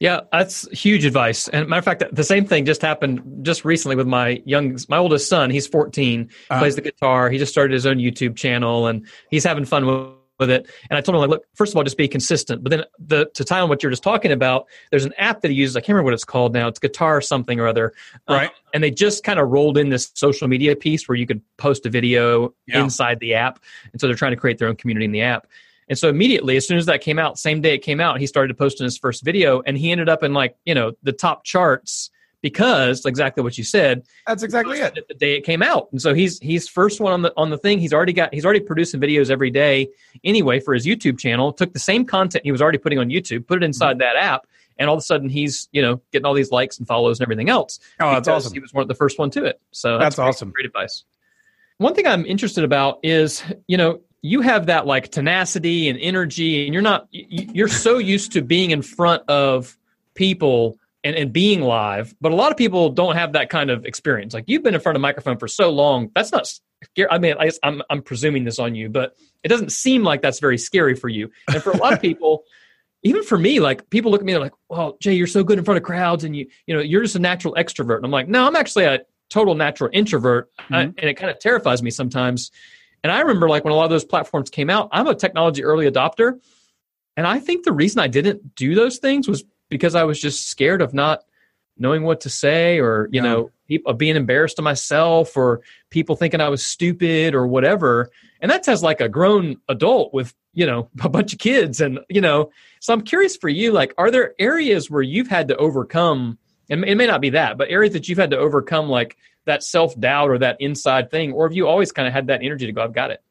[0.00, 1.48] Yeah, that's huge advice.
[1.48, 4.98] And matter of fact, the same thing just happened just recently with my young, my
[4.98, 5.50] oldest son.
[5.50, 6.60] He's 14, uh-huh.
[6.60, 7.30] plays the guitar.
[7.30, 10.68] He just started his own YouTube channel, and he's having fun with with it.
[10.90, 12.62] And I told him, like, look, first of all, just be consistent.
[12.62, 15.50] But then the, to tie on what you're just talking about, there's an app that
[15.50, 15.76] he uses.
[15.76, 16.68] I can't remember what it's called now.
[16.68, 17.92] It's Guitar something or other.
[18.28, 18.50] Uh, right.
[18.50, 21.40] Uh, and they just kind of rolled in this social media piece where you could
[21.56, 22.82] post a video yeah.
[22.82, 23.60] inside the app.
[23.92, 25.46] And so they're trying to create their own community in the app.
[25.88, 28.26] And so immediately, as soon as that came out, same day it came out, he
[28.26, 31.44] started posting his first video, and he ended up in like you know the top
[31.44, 32.10] charts
[32.44, 34.04] because exactly what you said.
[34.26, 35.08] That's exactly it.
[35.08, 37.56] The day it came out, and so he's he's first one on the on the
[37.56, 37.78] thing.
[37.78, 39.88] He's already got he's already producing videos every day
[40.24, 41.54] anyway for his YouTube channel.
[41.54, 44.00] Took the same content he was already putting on YouTube, put it inside mm-hmm.
[44.00, 44.46] that app,
[44.78, 47.24] and all of a sudden he's you know getting all these likes and follows and
[47.24, 47.80] everything else.
[47.98, 48.52] Oh, that's awesome.
[48.52, 49.58] He was one of the first one to it.
[49.70, 50.50] So that's, that's great, awesome.
[50.50, 51.02] Great advice.
[51.78, 56.66] One thing I'm interested about is you know you have that like tenacity and energy,
[56.66, 59.78] and you're not you're so used to being in front of
[60.14, 63.84] people and, and being live, but a lot of people don't have that kind of
[63.84, 64.32] experience.
[64.32, 66.48] Like you've been in front of a microphone for so long, that's not
[66.82, 67.10] scary.
[67.10, 70.40] I mean, I, I'm, I'm presuming this on you, but it doesn't seem like that's
[70.40, 71.30] very scary for you.
[71.52, 72.44] And for a lot of people,
[73.02, 75.58] even for me, like people look at me, they're like, well, Jay, you're so good
[75.58, 77.96] in front of crowds and you, you know, you're just a natural extrovert.
[77.96, 80.50] And I'm like, no, I'm actually a total natural introvert.
[80.62, 80.74] Mm-hmm.
[80.74, 82.50] I, and it kind of terrifies me sometimes.
[83.02, 85.62] And I remember like when a lot of those platforms came out, I'm a technology
[85.62, 86.40] early adopter.
[87.16, 90.48] And I think the reason I didn't do those things was because I was just
[90.48, 91.24] scared of not
[91.76, 93.28] knowing what to say or, you yeah.
[93.28, 98.12] know, people, being embarrassed of myself or people thinking I was stupid or whatever.
[98.40, 101.80] And that's as like a grown adult with, you know, a bunch of kids.
[101.80, 105.48] And, you know, so I'm curious for you, like, are there areas where you've had
[105.48, 106.38] to overcome,
[106.70, 109.64] and it may not be that, but areas that you've had to overcome, like that
[109.64, 111.32] self doubt or that inside thing?
[111.32, 113.24] Or have you always kind of had that energy to go, I've got it?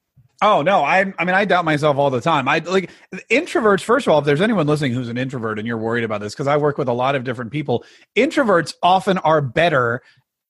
[0.44, 2.50] Oh no, I I mean I doubt myself all the time.
[2.50, 2.92] I like
[3.32, 6.20] introverts first of all, if there's anyone listening who's an introvert and you're worried about
[6.20, 7.86] this because I work with a lot of different people,
[8.18, 10.02] introverts often are better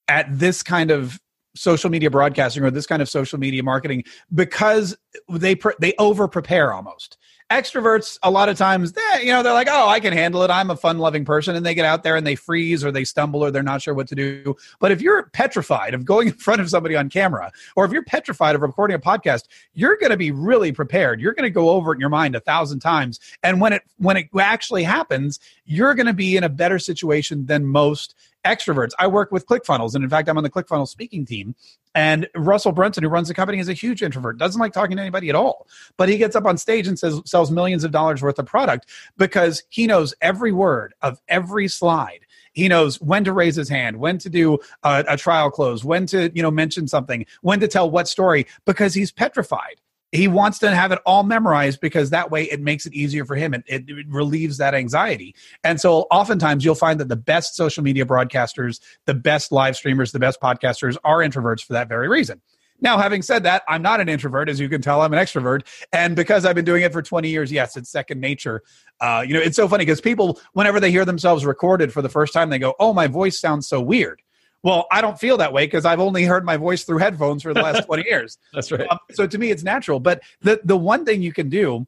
[0.08, 1.20] at this kind of
[1.54, 4.02] social media broadcasting or this kind of social media marketing
[4.34, 4.96] because
[5.30, 7.16] they pre- they over prepare almost
[7.60, 10.50] extroverts a lot of times they, you know they're like oh i can handle it.
[10.50, 11.56] I'm a fun loving person.
[11.56, 13.94] And they get out there and they freeze or they stumble or they're not sure
[13.94, 14.56] what to do.
[14.78, 18.04] But if you're petrified of going in front of somebody on camera or if you're
[18.04, 21.20] petrified of recording a podcast you're going to be really prepared.
[21.20, 23.20] You're going to go over it in your mind a thousand times.
[23.42, 27.46] And when it when it actually happens you're going to be in a better situation
[27.46, 28.14] than most
[28.44, 28.92] extroverts.
[28.98, 31.54] I work with ClickFunnels, and in fact, I'm on the ClickFunnels speaking team.
[31.94, 35.02] And Russell Brunson, who runs the company, is a huge introvert, doesn't like talking to
[35.02, 35.68] anybody at all.
[35.96, 38.88] But he gets up on stage and says sells millions of dollars worth of product
[39.16, 42.20] because he knows every word of every slide.
[42.52, 46.06] He knows when to raise his hand, when to do a, a trial close, when
[46.06, 49.80] to you know mention something, when to tell what story, because he's petrified
[50.14, 53.34] he wants to have it all memorized because that way it makes it easier for
[53.34, 55.34] him and it, it, relieves that anxiety.
[55.64, 60.12] And so oftentimes you'll find that the best social media broadcasters, the best live streamers,
[60.12, 62.40] the best podcasters are introverts for that very reason.
[62.80, 64.48] Now, having said that, I'm not an introvert.
[64.48, 65.66] As you can tell, I'm an extrovert.
[65.92, 68.62] And because I've been doing it for 20 years, yes, it's second nature.
[69.00, 72.08] Uh, you know, it's so funny because people, whenever they hear themselves recorded for the
[72.08, 74.20] first time, they go, oh, my voice sounds so weird.
[74.64, 77.52] Well, I don't feel that way because I've only heard my voice through headphones for
[77.52, 78.38] the last 20 years.
[78.52, 78.90] That's right.
[78.90, 80.00] Um, so to me, it's natural.
[80.00, 81.86] But the, the one thing you can do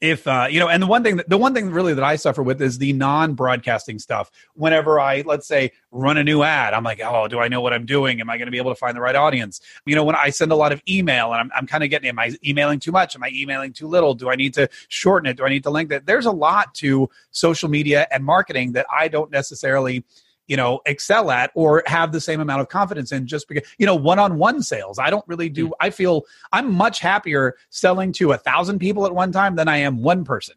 [0.00, 2.16] if uh, you know and the one thing that, the one thing really that i
[2.16, 4.30] suffer with is the non-broadcasting stuff.
[4.54, 7.74] Whenever i let's say run a new ad i'm like oh do i know what
[7.74, 8.18] i'm doing?
[8.20, 9.60] Am i going to be able to find the right audience?
[9.84, 12.08] You know when i send a lot of email and i'm, I'm kind of getting
[12.08, 13.14] am i emailing too much?
[13.14, 14.14] Am i emailing too little?
[14.14, 15.36] Do i need to shorten it?
[15.36, 16.06] Do i need to lengthen it?
[16.06, 20.04] There's a lot to social media and marketing that i don't necessarily
[20.46, 23.86] you know excel at or have the same amount of confidence in just because you
[23.86, 24.98] know one-on-one sales.
[24.98, 25.72] I don't really do mm.
[25.80, 29.78] i feel i'm much happier selling to a thousand people at one time than i
[29.78, 30.54] am one person.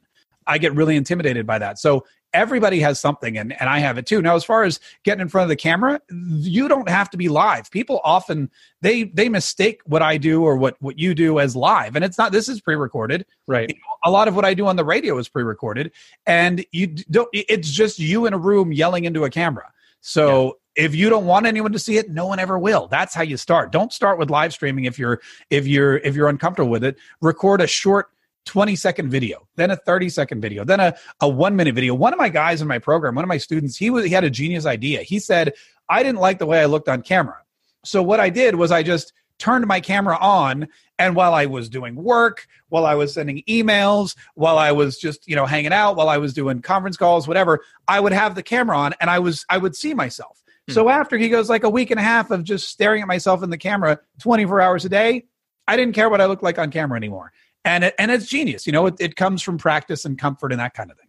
[0.48, 1.80] I get really intimidated by that.
[1.80, 4.22] So everybody has something and, and i have it too.
[4.22, 7.30] Now as far as getting in front of the camera you don't have to be
[7.30, 7.72] live.
[7.72, 8.50] People often
[8.82, 11.96] they they mistake what i do or what what you do as live.
[11.96, 13.26] And it's not this is pre-recorded.
[13.48, 13.70] Right.
[13.70, 15.92] You know, a lot of what i do on the radio is pre-recorded.
[16.26, 19.72] And you don't it's just you in a room yelling into a camera
[20.08, 22.88] so if you don't want anyone to see it no one ever will.
[22.88, 23.72] That's how you start.
[23.72, 26.98] Don't start with live streaming if you're if you're if you're uncomfortable with it.
[27.22, 28.12] Record a short
[28.46, 31.96] 20 second video then a 30 second video then a, a one minute video.
[31.96, 34.24] One of my guys in my program one of my students he was he had
[34.24, 35.02] a genius idea.
[35.02, 35.54] He said
[35.90, 37.40] i didn't like the way i looked on camera.
[37.84, 40.68] So what i did was i just turned my camera on
[40.98, 45.28] and while i was doing work while i was sending emails while i was just
[45.28, 48.44] you know hanging out while i was doing conference calls whatever i would have the
[48.44, 50.42] camera on and i was i would see myself.
[50.68, 53.44] So after he goes like a week and a half of just staring at myself
[53.44, 55.26] in the camera 24 hours a day
[55.68, 57.32] i didn't care what i looked like on camera anymore.
[57.64, 60.60] And it, and it's genius you know it, it comes from practice and comfort and
[60.60, 61.06] that kind of thing.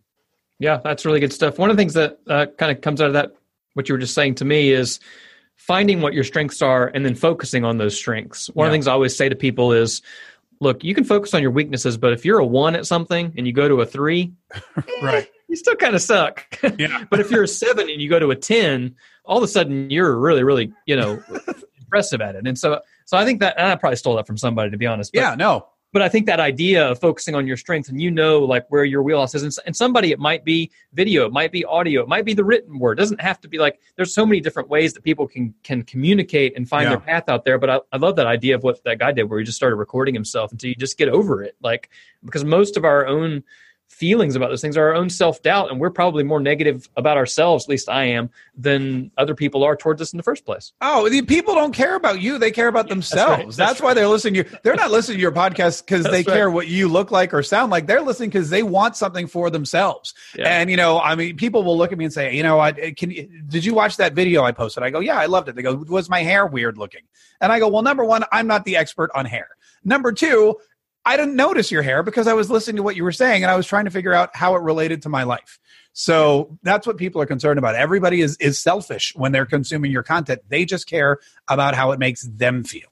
[0.58, 1.58] Yeah, that's really good stuff.
[1.58, 3.32] One of the things that uh, kind of comes out of that,
[3.74, 5.00] what you were just saying to me, is
[5.56, 8.48] finding what your strengths are and then focusing on those strengths.
[8.48, 10.02] One of the things I always say to people is,
[10.60, 13.46] look, you can focus on your weaknesses, but if you're a one at something and
[13.46, 14.32] you go to a three,
[15.02, 16.46] right you still kind of suck.
[16.78, 19.48] yeah but if you're a seven and you go to a 10, all of a
[19.48, 21.22] sudden you're really, really, you know,
[21.78, 22.46] impressive at it.
[22.46, 24.86] And so, so I think that, and I probably stole that from somebody to be
[24.86, 25.12] honest.
[25.12, 28.10] But yeah no but I think that idea of focusing on your strengths and you
[28.10, 31.50] know like where your wheelhouse is, and, and somebody it might be video, it might
[31.50, 32.98] be audio, it might be the written word.
[32.98, 35.82] It doesn't have to be like there's so many different ways that people can can
[35.84, 36.90] communicate and find Yeah.
[36.90, 37.56] their path out there.
[37.56, 39.76] But I, I love that idea of what that guy did, where he just started
[39.76, 41.56] recording himself until you just get over it.
[41.62, 41.88] Like
[42.26, 43.42] because most of our own
[43.88, 47.16] feelings about those things are our own self doubt, and we're probably more negative about
[47.16, 50.72] ourselves, at least I am, than other people are towards us in the first place.
[50.80, 53.30] Oh, the people don't care about you; they care about themselves.
[53.30, 54.58] right, That's, that's why they're listening to you.
[54.62, 56.26] They're not listening to your podcast because they right.
[56.26, 57.86] care what you look like or sound like.
[57.86, 60.14] They're listening because they want something for themselves.
[60.36, 60.48] Yeah.
[60.48, 62.70] And you know, I mean, people will look at me and say, you know, I
[62.70, 63.10] eh, can.
[63.48, 64.82] Did you watch that video I posted?
[64.82, 65.56] I go, yeah, I loved it.
[65.56, 67.02] They go, was my hair weird looking?
[67.40, 69.48] And I go, well, number one, I'm not the expert on hair.
[69.84, 70.56] Number two,
[71.06, 73.50] I didn't notice your hair because I was listening to what you were saying and
[73.50, 75.60] I was trying to figure out how it related to my life.
[75.92, 77.76] So that's what people are concerned about.
[77.76, 80.42] Everybody is is selfish when they're consuming your content.
[80.48, 82.88] They just care about how it makes them feel.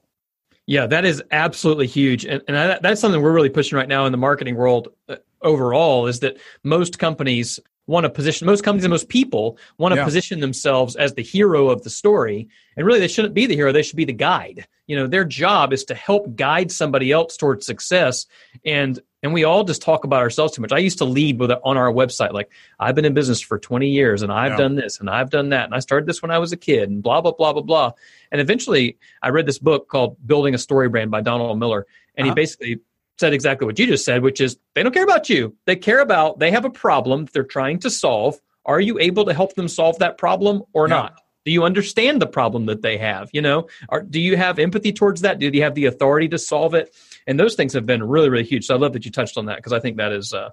[0.65, 4.07] Yeah, that is absolutely huge, and, and that, that's something we're really pushing right now
[4.07, 6.07] in the marketing world uh, overall.
[6.07, 10.05] Is that most companies want to position most companies and most people want to Yeah.
[10.05, 13.71] position themselves as the hero of the story, and really they shouldn't be the hero;
[13.71, 14.65] they should be the guide.
[14.87, 18.25] You know, their job is to help guide somebody else towards success,
[18.65, 20.71] and and we all just talk about ourselves too much.
[20.71, 23.89] I used to lead with on our website like I've been in business for 20
[23.89, 24.57] years and I've Yeah.
[24.57, 26.89] done this and I've done that and I started this when I was a kid
[26.91, 27.91] and blah blah blah blah blah.
[28.31, 32.27] And eventually I read this book called Building a Story Brand by Donald Miller and
[32.27, 32.35] Uh-huh.
[32.35, 32.79] he basically
[33.19, 35.55] said exactly what you just said which is they don't care about you.
[35.65, 38.39] They care about they have a problem they're trying to solve.
[38.65, 40.95] Are you able to help them solve that problem or Yeah.
[40.95, 41.21] not?
[41.45, 43.29] Do you understand the problem that they have?
[43.31, 45.37] You know, or do you have empathy towards that?
[45.39, 46.95] Do you have the authority to solve it?
[47.27, 48.65] And those things have been really, really huge.
[48.65, 50.49] So I love that you touched on that because I think that is uh,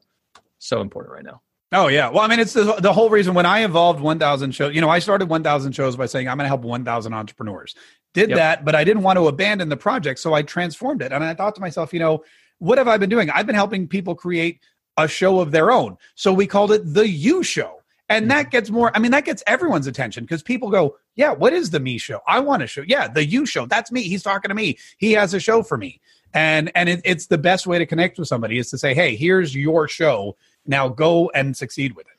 [0.58, 1.40] so important right now.
[1.74, 2.10] Oh yeah.
[2.10, 4.74] Well, I mean, it's the, the whole reason when I evolved 1,000 shows.
[4.74, 7.74] You know, I started 1,000 shows by saying I'm going to help 1,000 entrepreneurs.
[8.12, 8.36] Did Yep.
[8.36, 11.12] that, but I didn't want to abandon the project, so I transformed it.
[11.12, 12.22] And I thought to myself, you know,
[12.62, 13.28] what have I been doing?
[13.30, 14.60] I've been helping people create
[14.96, 15.96] a show of their own.
[16.14, 17.78] So we called it the You Show.
[18.08, 21.52] And that gets more, I mean, that gets everyone's attention because people go, Yeah, what
[21.54, 22.20] is the me show?
[22.28, 22.82] I want a show.
[22.86, 23.64] Yeah, the you show.
[23.66, 24.02] That's me.
[24.02, 24.76] He's talking to me.
[24.98, 26.00] He has a show for me.
[26.34, 29.16] And and it, it's the best way to connect with somebody is to say, Hey,
[29.16, 30.36] here's your show.
[30.66, 32.12] Now go and succeed with it.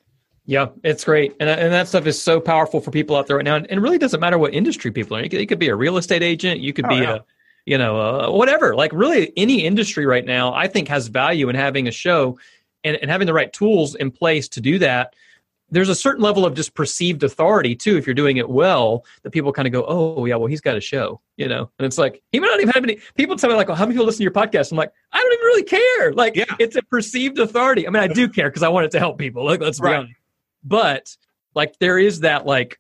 [0.46, 3.46] Yeah, it's great, and and that stuff is so powerful for people out there right
[3.46, 3.56] now.
[3.56, 5.20] And it really doesn't matter what industry people are.
[5.20, 5.24] in.
[5.26, 6.60] You could, you could be a real estate agent.
[6.60, 7.16] You could Oh, be yeah.
[7.16, 7.20] a,
[7.66, 8.76] you know, uh, whatever.
[8.76, 12.38] Like really, any industry right now, I think has value in having a show,
[12.84, 15.16] and, and having the right tools in place to do that.
[15.70, 19.32] There's a certain level of just perceived authority too, if you're doing it well, that
[19.32, 21.72] people kind of go, "Oh, yeah, well, he's got a show," you know.
[21.80, 23.00] And it's like he might not even have any.
[23.16, 25.20] People tell me like, well, "How many people listen to your podcast?" I'm like, I
[25.20, 26.14] don't even really care.
[26.14, 26.46] Like, Yeah.
[26.60, 27.88] it's a perceived authority.
[27.88, 29.46] I mean, I do care because I want it to help people.
[29.46, 30.14] Like, let's be honest
[30.64, 31.16] but
[31.56, 32.80] like there is that like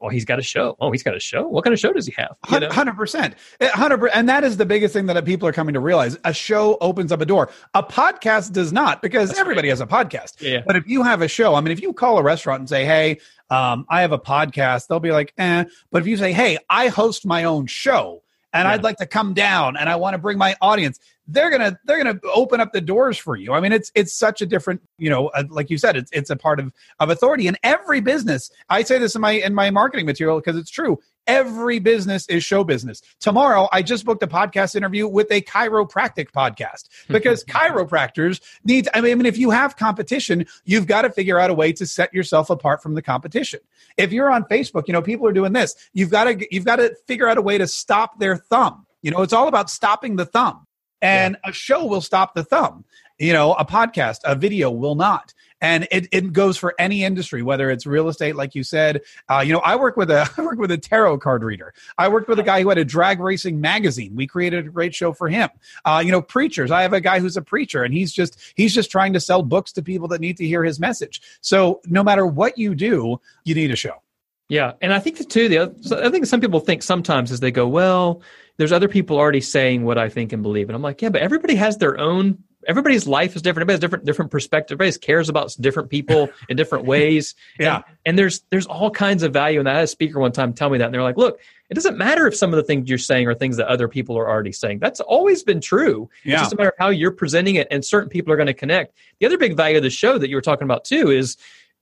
[0.00, 2.06] well he's got a show oh he's got a show what kind of show does
[2.06, 2.36] he have?
[2.44, 6.16] Hundred percent, hundred and that is the biggest thing that people are coming to realize.
[6.24, 7.50] A show opens up a door.
[7.74, 10.40] A podcast does not, because everybody has a podcast.
[10.40, 10.62] Yeah.
[10.66, 12.84] But if you have a show, I mean, if you call a restaurant and say,
[12.84, 13.18] "Hey,
[13.50, 16.88] um, I have a podcast," they'll be like, "Eh." But if you say, "Hey, I
[16.88, 18.72] host my own show," and Yeah.
[18.72, 20.98] I'd like to come down and I want to bring my audience,
[21.30, 23.52] they're gonna they're gonna open up the doors for you.
[23.52, 26.30] I mean, it's it's such a different, you know, uh, like you said, it's it's
[26.30, 27.46] a part of of authority.
[27.46, 30.98] In every business, I say this in my in my marketing material because it's true.
[31.26, 33.02] Every business is show business.
[33.20, 38.88] Tomorrow, I just booked a podcast interview with a chiropractic podcast because chiropractors need.
[38.92, 42.12] I mean, if you have competition, you've got to figure out a way to set
[42.12, 43.60] yourself apart from the competition.
[43.96, 45.76] If you're on Facebook, you know people are doing this.
[45.92, 48.86] You've got to you've got to figure out a way to stop their thumb.
[49.02, 50.66] You know, it's all about stopping the thumb.
[51.02, 51.50] And yeah.
[51.50, 52.84] a show will stop the thumb.
[53.18, 55.34] You know, a podcast, a video will not.
[55.60, 59.02] And it, it goes for any industry whether it's real estate like you said.
[59.28, 61.74] Uh, you know i work with a i work with a tarot card reader.
[61.98, 64.16] I worked with a guy who had a drag racing magazine.
[64.16, 65.50] We created a great show for him.
[65.84, 66.70] Uh, you know preachers.
[66.70, 69.42] I have a guy who's a preacher and he's just he's just trying to sell
[69.42, 71.20] books to people that need to hear his message.
[71.42, 74.02] So no matter what you do you need a show
[74.50, 77.40] yeah and i think the two the other, i think some people think sometimes as
[77.40, 78.20] they go well
[78.58, 81.22] there's other people already saying what i think and believe and i'm like yeah but
[81.22, 82.36] everybody has their own
[82.68, 83.62] everybody's life is different.
[83.62, 84.76] Everybody has different different perspective.
[84.76, 87.34] Everybody cares about different people in different ways.
[87.58, 87.76] yeah.
[87.76, 89.60] And, and, there's there's all kinds of value.
[89.60, 91.74] And I had a speaker one time tell me that, and they're like, "Look, it
[91.74, 94.28] doesn't matter if some of the things you're saying are things that other people are
[94.28, 94.80] already saying.
[94.80, 96.08] That's always been true.
[96.24, 96.34] Yeah.
[96.34, 98.54] It's just a matter of how you're presenting it, and certain people are going to
[98.54, 98.96] connect.
[99.20, 101.36] The other big value of the show that you were talking about too is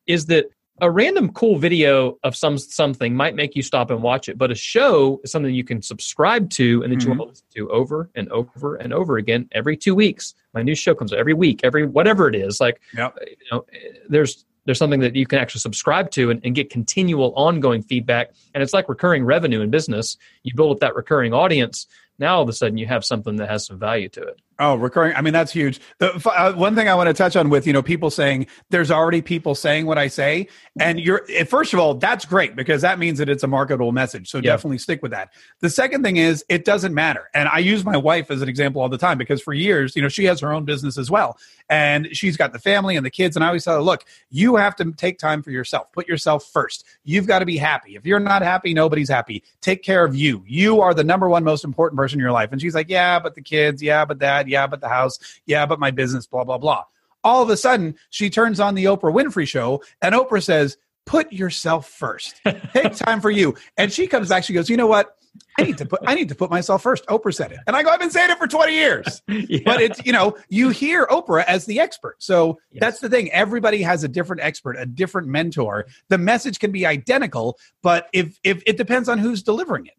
[0.06, 0.46] is that
[0.80, 4.50] a random cool video of some something might make you stop and watch it, but
[4.50, 7.12] a show is something you can subscribe to and that mm-hmm.
[7.12, 10.34] you want to listen to over and over and over again every two weeks.
[10.54, 12.60] My new show comes out every week, every whatever it is.
[12.60, 13.16] Like, yep.
[13.20, 13.64] you know,
[14.08, 18.32] there's there's something that you can actually subscribe to and, and get continual ongoing feedback,
[18.52, 20.16] and it's like recurring revenue in business.
[20.42, 21.86] You build up that recurring audience.
[22.18, 24.40] Now all of a sudden you have something that has some value to it.
[24.60, 25.14] Oh, recurring.
[25.14, 25.80] I mean, that's huge.
[25.98, 28.90] The uh, one thing I want to touch on with, you know, people saying there's
[28.90, 30.48] already people saying what I say.
[30.80, 33.92] And you're, eh, first of all, that's great because that means that it's a marketable
[33.92, 34.28] message.
[34.28, 35.32] So definitely stick with that.
[35.60, 37.30] The second thing is it doesn't matter.
[37.34, 40.02] And I use my wife as an example all the time because for years, you
[40.02, 41.38] know, she has her own business as well.
[41.70, 43.36] And she's got the family and the kids.
[43.36, 45.92] And I always tell her, look, you have to take time for yourself.
[45.92, 46.84] Put yourself first.
[47.04, 47.94] You've got to be happy.
[47.94, 49.44] If you're not happy, nobody's happy.
[49.60, 50.42] Take care of you.
[50.48, 52.50] You are the number one most important person in your life.
[52.50, 53.80] And she's like, yeah, but the kids.
[53.80, 54.47] Yeah, but that.
[54.48, 56.84] Yeah, but the house yeah, but my business, blah, blah, blah.
[57.24, 61.32] All of a sudden, she turns on the Oprah Winfrey show, and Oprah says, Put
[61.32, 62.38] yourself first.
[62.74, 63.54] Take time for you.
[63.78, 65.18] And she comes back, she goes, You know what?
[65.58, 67.06] I need to put I need to put myself first.
[67.06, 67.58] Oprah said it.
[67.66, 69.22] And I go, I've been saying it for 20 years.
[69.28, 69.60] yeah.
[69.64, 72.16] But it's, you know, you hear Oprah as the expert.
[72.22, 72.80] So yes.
[72.80, 73.30] that's the thing.
[73.32, 75.86] Everybody has a different expert, a different mentor.
[76.08, 79.94] The message can be identical, but if if it depends on who's delivering it.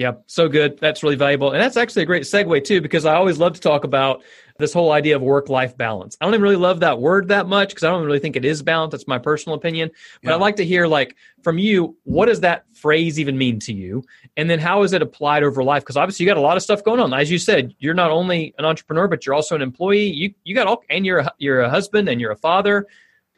[0.00, 0.78] Yep, so good.
[0.78, 1.52] That's really valuable.
[1.52, 4.22] And that's actually a great segue, too, because I always love to talk about
[4.58, 6.16] this whole idea of work life balance.
[6.18, 8.46] I don't even really love that word that much because I don't really think it
[8.46, 8.92] is balance.
[8.92, 9.90] That's my personal opinion.
[10.22, 10.36] But yeah.
[10.36, 14.02] I'd like to hear, like, from you, what does that phrase even mean to you?
[14.38, 15.82] And then how is it applied over life?
[15.82, 17.12] Because obviously you got a lot of stuff going on.
[17.12, 20.08] As you said, you're not only an entrepreneur, but you're also an employee.
[20.10, 22.86] You, you got all, and you're a, you're a husband and you're a father.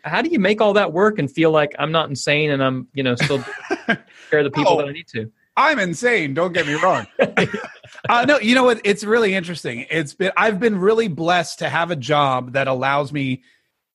[0.05, 2.87] How do you make all that work and feel like I'm not insane and I'm,
[2.95, 3.39] you know, still
[4.31, 4.77] care of the people oh.
[4.77, 5.33] that I need to?
[5.57, 6.35] I'm insane.
[6.35, 7.07] Don't get me wrong.
[8.09, 8.81] uh, no, you know what?
[8.85, 9.87] It's really interesting.
[9.91, 13.43] It's been I've been really blessed to have a job that allows me.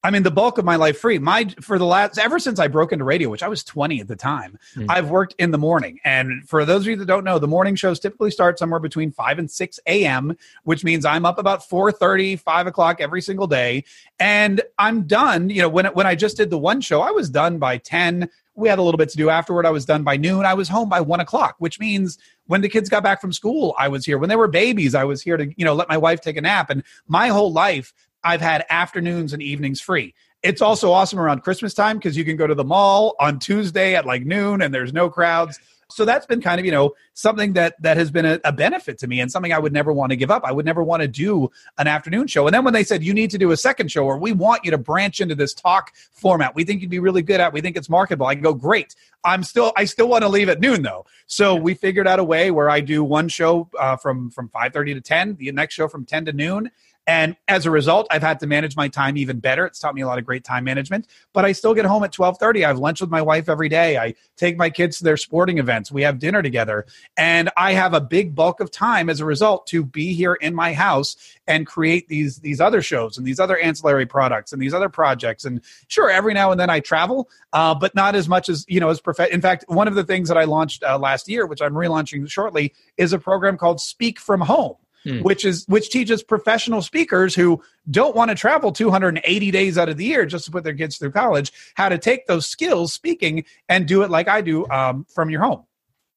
[0.03, 1.17] I mean, the bulk of my life free.
[1.17, 4.07] My for the last ever since I broke into radio, which I was 20 at
[4.07, 4.85] the time, mm.
[4.87, 5.99] I've worked in the morning.
[6.05, 9.11] And for those of you that don't know, the morning shows typically start somewhere between
[9.11, 13.47] 5 and 6 a.m., which means I'm up about 4 30, 5 o'clock every single
[13.47, 13.83] day.
[14.19, 15.49] And I'm done.
[15.49, 18.29] You know, when when I just did the one show, I was done by 10
[18.57, 19.65] we had a little bit to do afterward.
[19.65, 20.45] I was done by noon.
[20.45, 22.17] I was home by one o'clock, which means
[22.47, 24.17] when the kids got back from school, I was here.
[24.17, 26.41] When they were babies, I was here to, you know, let my wife take a
[26.41, 26.71] nap.
[26.71, 27.93] And my whole life,
[28.23, 30.15] I've had afternoons and evenings free.
[30.41, 33.95] It's also awesome around Christmas time because you can go to the mall on Tuesday
[33.95, 35.59] at like noon and there's no crowds
[35.89, 38.97] so that's been kind of you know something that that has been a, a, benefit
[38.97, 40.43] to me and something i would never want to give up.
[40.45, 42.47] I would never want to do an afternoon show.
[42.47, 44.65] And then when they said you need to do a second show or we want
[44.65, 46.56] you to branch into this talk format.
[46.56, 48.26] We think you'd be really good at we think it's marketable.
[48.26, 48.95] I go great.
[49.23, 51.06] I'm still i still want to leave at noon though.
[51.28, 54.95] So we figured out a way where i do one show uh, from from 5.30
[54.95, 56.71] to 10 the next show from 10 to noon
[57.07, 59.65] and as a result, I've had to manage my time even better.
[59.65, 61.07] It's taught me a lot of great time management.
[61.31, 62.65] But I still get home at 12:30.
[62.65, 63.97] I have lunch with my wife every day.
[63.97, 65.89] I take my kids to their sporting events.
[65.89, 66.85] We have dinner together.
[67.15, 70.53] And I have a big bulk of time as a result to be here in
[70.53, 71.15] my house
[71.47, 75.45] and create these these other shows and these other ancillary products and these other projects.
[75.45, 78.81] And sure, every now and then I travel, uh, but not as much as you
[78.81, 81.45] know as prof- In fact, one of the things that I launched uh, last year,
[81.45, 84.75] which I'm relaunching shortly, is a program called Speak from Home
[85.08, 85.19] hmm.
[85.19, 89.97] which is which teaches professional speakers who don't want to travel 280 days out of
[89.97, 93.45] the year just to put their kids through college how to take those skills speaking
[93.69, 95.63] and do it like I do um, from your home.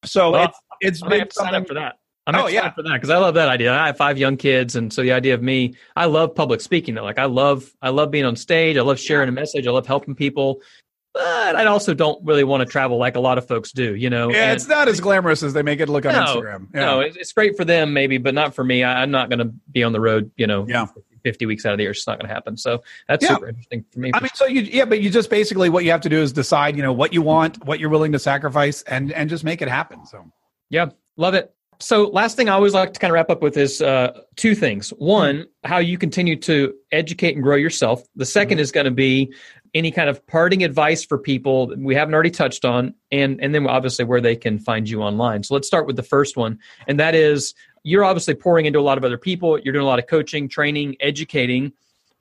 [0.05, 1.95] So well, it's it's been something for that.
[2.27, 2.71] I'm oh, yeah.
[2.71, 3.73] for that because I love that idea.
[3.73, 6.93] I have five young kids, and so the idea of me, I love public speaking.
[6.93, 8.77] Though, like I love, I love being on stage.
[8.77, 9.65] I love sharing a message.
[9.65, 10.61] I love helping people
[11.13, 14.09] but I also don't really want to travel like a lot of folks do, you
[14.09, 14.31] know.
[14.31, 16.67] Yeah, and it's not as glamorous as they make it look on no, Instagram.
[16.73, 16.79] Yeah.
[16.81, 18.83] No, it's great for them maybe, but not for me.
[18.83, 20.65] I, am not going to be on the road, you know.
[20.67, 20.87] Yeah.
[21.23, 21.91] 50 weeks out of the year.
[21.91, 22.57] It's not going to happen.
[22.57, 23.35] So that's yeah.
[23.35, 24.11] super interesting for me.
[24.13, 26.33] I mean, so you, yeah, but you just basically what you have to do is
[26.33, 29.61] decide, you know, what you want, what you're willing to sacrifice, and and just make
[29.61, 30.05] it happen.
[30.07, 30.31] So,
[30.69, 30.87] yeah,
[31.17, 31.53] love it.
[31.81, 34.53] So, last thing I always like to kind of wrap up with is uh, two
[34.53, 34.91] things.
[34.91, 38.03] One, how you continue to educate and grow yourself.
[38.15, 38.59] The 2nd mm-hmm.
[38.59, 39.33] is going to be
[39.73, 43.65] any kind of parting advice for people we haven't already touched on and and then
[43.67, 46.99] obviously where they can find you online so let's start with the first one and
[46.99, 47.53] that is
[47.83, 50.49] you're obviously pouring into a lot of other people you're doing a lot of coaching
[50.49, 51.71] training educating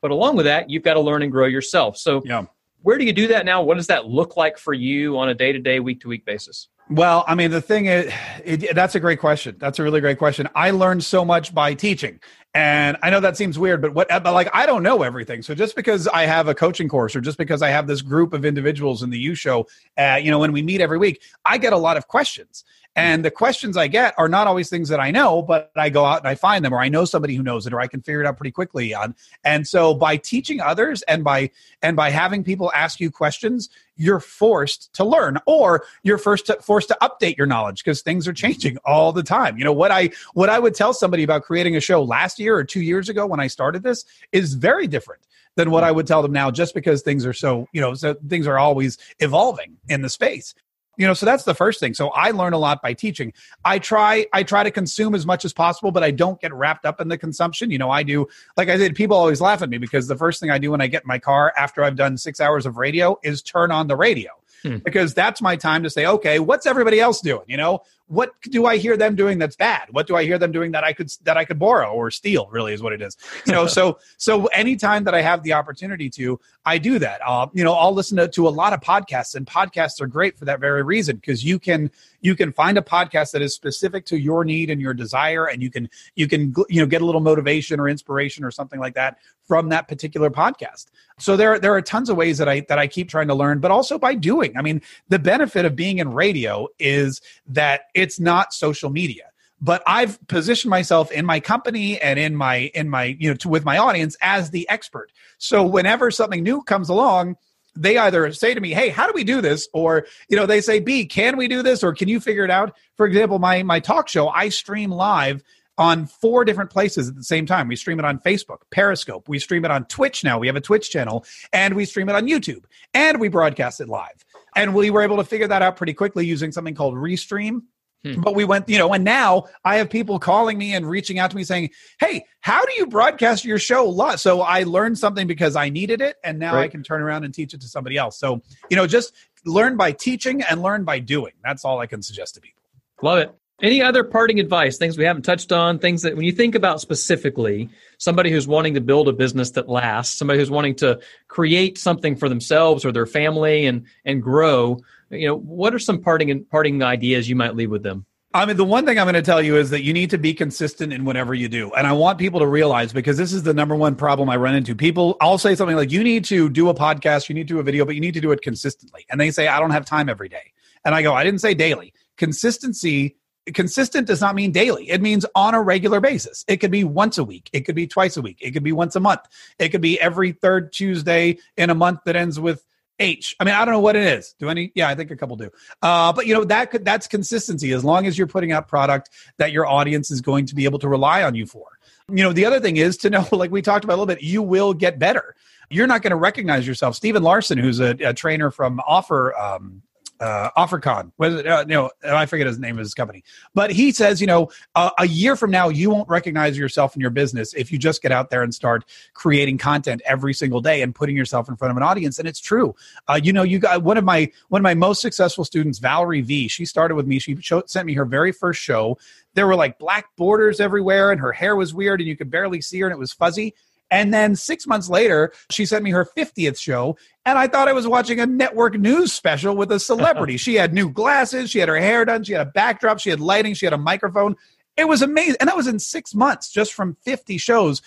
[0.00, 2.44] but along with that you've got to learn and grow yourself so yeah.
[2.82, 5.34] where do you do that now what does that look like for you on a
[5.34, 8.12] day-to-day week-to-week basis well, I mean, the thing is,
[8.44, 9.54] it, that's a great question.
[9.60, 10.48] That's a really great question.
[10.56, 12.18] I learned so much by teaching.
[12.52, 15.42] And I know that seems weird, but what, uh, but like, I don't know everything.
[15.42, 18.32] So just because I have a coaching course or just because I have this group
[18.32, 21.58] of individuals in the You show, uh, you know, when we meet every week, I
[21.58, 22.64] get a lot of questions.
[22.96, 23.06] Mm-hmm.
[23.06, 26.04] And the questions I get are not always things that I know, but I go
[26.04, 28.02] out and I find them, or I know somebody who knows it, or I can
[28.02, 28.92] figure it out pretty quickly.
[28.94, 31.50] On and so by teaching others and by
[31.82, 36.54] and by having people ask you questions, you're forced to learn, or you're first to,
[36.54, 38.46] forced to update your knowledge because things are mm-hmm.
[38.48, 39.56] changing all the time.
[39.56, 42.56] You know what I what I would tell somebody about creating a show last year
[42.56, 45.22] or two years ago when I started this is very different
[45.56, 48.14] than what I would tell them now, just because things are so you know so
[48.28, 50.54] things are always evolving in the space.
[50.96, 51.94] You know so that's the first thing.
[51.94, 53.32] So i learn a lot by teaching.
[53.64, 56.84] I try i try to consume as much as possible but i don't get wrapped
[56.84, 57.70] up in the consumption.
[57.70, 58.26] You know i do
[58.56, 60.80] like i said people always laugh at me because the first thing i do when
[60.80, 63.86] i get in my car after i've done six hours of radio is turn on
[63.86, 64.30] the radio
[64.62, 64.76] hmm.
[64.78, 67.44] because that's my time to say okay what's everybody else doing?
[67.46, 69.86] You know what do I hear them doing that's bad?
[69.92, 72.48] What do I hear them doing that I could that I could borrow or steal?
[72.50, 73.16] Really, is what it is.
[73.46, 77.20] You know, so so anytime that I have the opportunity to, I do that.
[77.24, 80.36] Uh, you know, I'll listen to, to a lot of podcasts, and podcasts are great
[80.36, 81.88] for that very reason because you can
[82.20, 85.62] you can find a podcast that is specific to your need and your desire, and
[85.62, 88.94] you can you can you know get a little motivation or inspiration or something like
[88.94, 89.18] that
[89.50, 90.86] from that particular podcast.
[91.18, 93.58] So there there are tons of ways that I that I keep trying to learn,
[93.60, 94.56] but also by doing.
[94.56, 99.30] I mean, the benefit of being in radio is that it's not social media
[99.60, 103.48] but I've positioned myself in my company and in my in my you know to,
[103.48, 105.12] with my audience as the expert.
[105.38, 107.36] So whenever something new comes along,
[107.76, 110.60] they either say to me, "Hey, how do we do this?" or you know they
[110.60, 113.62] say, "B, can we do this?" or "Can you figure it out?" For example, my
[113.62, 115.42] my talk show, I stream live
[115.78, 117.66] on four different places at the same time.
[117.66, 120.38] We stream it on Facebook, Periscope, we stream it on Twitch now.
[120.38, 123.88] We have a Twitch channel, and we stream it on YouTube, and we broadcast it
[123.88, 124.24] live.
[124.56, 127.62] And we were able to figure that out pretty quickly using something called Restream
[128.04, 128.20] Hmm.
[128.20, 131.30] But we went, you know, and now I have people calling me and reaching out
[131.30, 134.20] to me saying, Hey, how do you broadcast your show live?
[134.20, 136.16] So I learned something because I needed it.
[136.24, 136.64] And now right.
[136.64, 138.18] I can turn around and teach it to somebody else.
[138.18, 139.12] So, you know, just
[139.44, 141.32] learn by teaching and learn by doing.
[141.44, 142.62] That's all I can suggest to people.
[143.02, 143.34] Love it.
[143.62, 146.80] Any other parting advice, things we haven't touched on, things that when you think about
[146.80, 150.98] specifically somebody who's wanting to build a business that lasts, somebody who's wanting to
[151.28, 154.78] create something for themselves or their family and and grow,
[155.10, 158.06] you know, what are some parting and parting ideas you might leave with them?
[158.32, 160.18] I mean, the one thing I'm going to tell you is that you need to
[160.18, 161.72] be consistent in whatever you do.
[161.72, 164.54] And I want people to realize because this is the number one problem I run
[164.54, 164.76] into.
[164.76, 167.58] People, I'll say something like, you need to do a podcast, you need to do
[167.58, 169.04] a video, but you need to do it consistently.
[169.10, 170.52] And they say, I don't have time every day.
[170.84, 171.92] And I go, I didn't say daily.
[172.18, 173.16] Consistency,
[173.52, 174.88] consistent does not mean daily.
[174.88, 176.44] It means on a regular basis.
[176.46, 177.50] It could be once a week.
[177.52, 178.38] It could be twice a week.
[178.40, 179.22] It could be once a month.
[179.58, 182.64] It could be every third Tuesday in a month that ends with
[183.00, 183.34] H.
[183.40, 184.34] I mean, I don't know what it is.
[184.38, 184.70] Do any?
[184.74, 185.50] Yeah, I think a couple do.
[185.82, 187.72] Uh, but you know that could that's consistency.
[187.72, 190.78] As long as you're putting out product that your audience is going to be able
[190.80, 191.66] to rely on you for.
[192.08, 194.22] You know, the other thing is to know, like we talked about a little bit,
[194.22, 195.34] you will get better.
[195.70, 196.96] You're not going to recognize yourself.
[196.96, 199.82] Stephen Larsen, who's a, a trainer from Offer um,
[200.20, 201.12] uh, OfferCon.
[201.18, 204.20] Was it, uh, you know, I forget his name of his company, but he says,
[204.20, 207.72] you know, uh, a year from now, you won't recognize yourself in your business if
[207.72, 211.48] you just get out there and start creating content every single day and putting yourself
[211.48, 212.18] in front of an audience.
[212.18, 212.74] And it's true.
[213.08, 216.20] Uh, you know, you got one of my one of my most successful students, Valerie
[216.20, 216.48] V.
[216.48, 217.18] She started with me.
[217.18, 218.98] She showed, sent me her very first show.
[219.34, 222.60] There were like black borders everywhere, and her hair was weird, and you could barely
[222.60, 223.54] see her, and it was fuzzy.
[223.90, 226.96] And then six months later, she sent me her 50th show.
[227.26, 230.36] And I thought I was watching a network news special with a celebrity.
[230.38, 233.20] she had new glasses, she had her hair done, she had a backdrop, she had
[233.20, 234.36] lighting, she had a microphone.
[234.76, 235.36] It was amazing.
[235.40, 237.82] And that was in six months, just from 50 shows,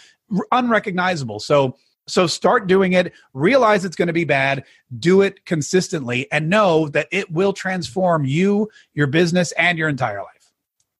[0.51, 1.39] unrecognizable.
[1.39, 4.65] So, so start doing it, realize it's going to be bad,
[4.99, 10.19] do it consistently, and know that it will transform you, your business, and your entire
[10.19, 10.32] life.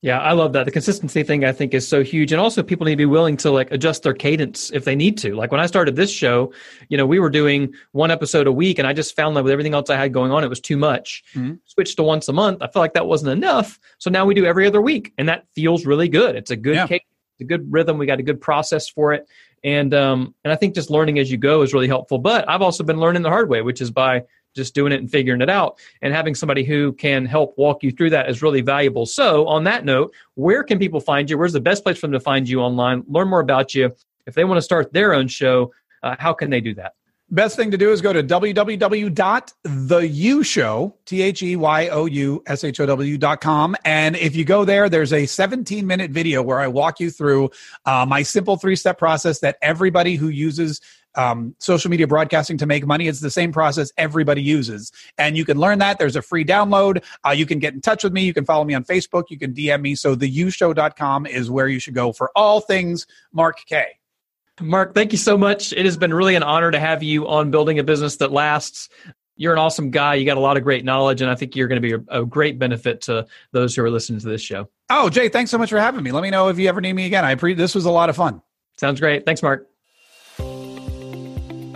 [0.04, 0.66] Yeah, I love that.
[0.66, 2.34] The consistency thing I think is so huge.
[2.34, 5.18] And also people need to be willing to like adjust their cadence if they need
[5.20, 5.34] to.
[5.34, 6.52] Like when I started this show,
[6.90, 9.54] you know, we were doing one episode a week and I just found that with
[9.54, 11.24] everything else I had going on, it was too much.
[11.36, 11.54] Mm-hmm.
[11.64, 12.62] Switched to once a month.
[12.62, 13.80] I felt like that wasn't enough.
[13.98, 16.36] So now we do every other week and that feels really good.
[16.36, 16.86] It's a good yeah.
[16.86, 17.98] cadence, it's a good rhythm.
[17.98, 19.26] We got a good process for it.
[19.64, 22.18] And um and I think just learning as you go is really helpful.
[22.18, 24.24] But I've also been learning the hard way, which is by
[24.54, 25.80] just doing it and figuring it out.
[26.02, 29.06] And having somebody who can help walk you through that is really valuable.
[29.06, 31.38] So, on that note, where can people find you?
[31.38, 33.04] Where's the best place for them to find you online?
[33.08, 33.96] Learn more about you.
[34.26, 36.94] If they want to start their own show, uh, how can they do that?
[37.30, 43.76] Best thing to do is go to www.theyoushow, T-H-E-Y-O-U-S-H-O-W dot com.
[43.86, 47.50] And if you go there, there's a 17 minute video where I walk you through
[47.86, 50.80] uh, my simple three step process that everybody who uses
[51.16, 53.08] um, social media broadcasting to make money.
[53.08, 54.92] It's the same process everybody uses.
[55.18, 56.00] And you can learn that.
[56.00, 57.04] There's a free download.
[57.26, 58.24] Uh, you can get in touch with me.
[58.24, 59.26] You can follow me on Facebook.
[59.30, 59.96] You can DM me.
[59.96, 64.00] So theyoushow.com is where you should go for all things Mark Kaye.
[64.62, 65.74] Mark, thank you so much.
[65.74, 68.90] It has been really an honor to have you on Building a Business That Lasts.
[69.36, 70.14] You're an awesome guy.
[70.14, 72.22] You got a lot of great knowledge, and I think you're going to be a,
[72.22, 74.70] a great benefit to those who are listening to this show.
[74.92, 76.12] Oh, Jay, thanks so much for having me.
[76.12, 77.26] Let me know if you ever need me again.
[77.26, 78.44] I pre- this was a lot of fun.
[78.78, 79.26] Sounds great.
[79.26, 79.73] Thanks, Mark.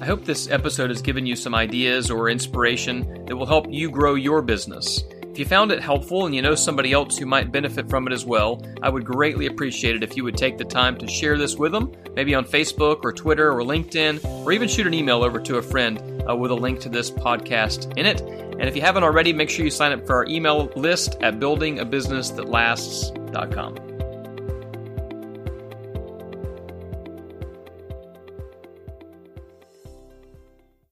[0.07, 3.91] I hope this episode has given you some ideas or inspiration that will help you
[3.91, 5.03] grow your business.
[5.23, 8.13] If you found it helpful and you know somebody else who might benefit from it
[8.13, 11.37] as well, I would greatly appreciate it if you would take the time to share
[11.37, 15.25] this with them, maybe on Facebook or Twitter or LinkedIn, or even shoot an email
[15.25, 18.21] over to a friend uh, with a link to this podcast in it.
[18.21, 21.41] And if you haven't already, make sure you sign up for our email list at
[21.41, 23.96] buildingabusinessthatlasts.com.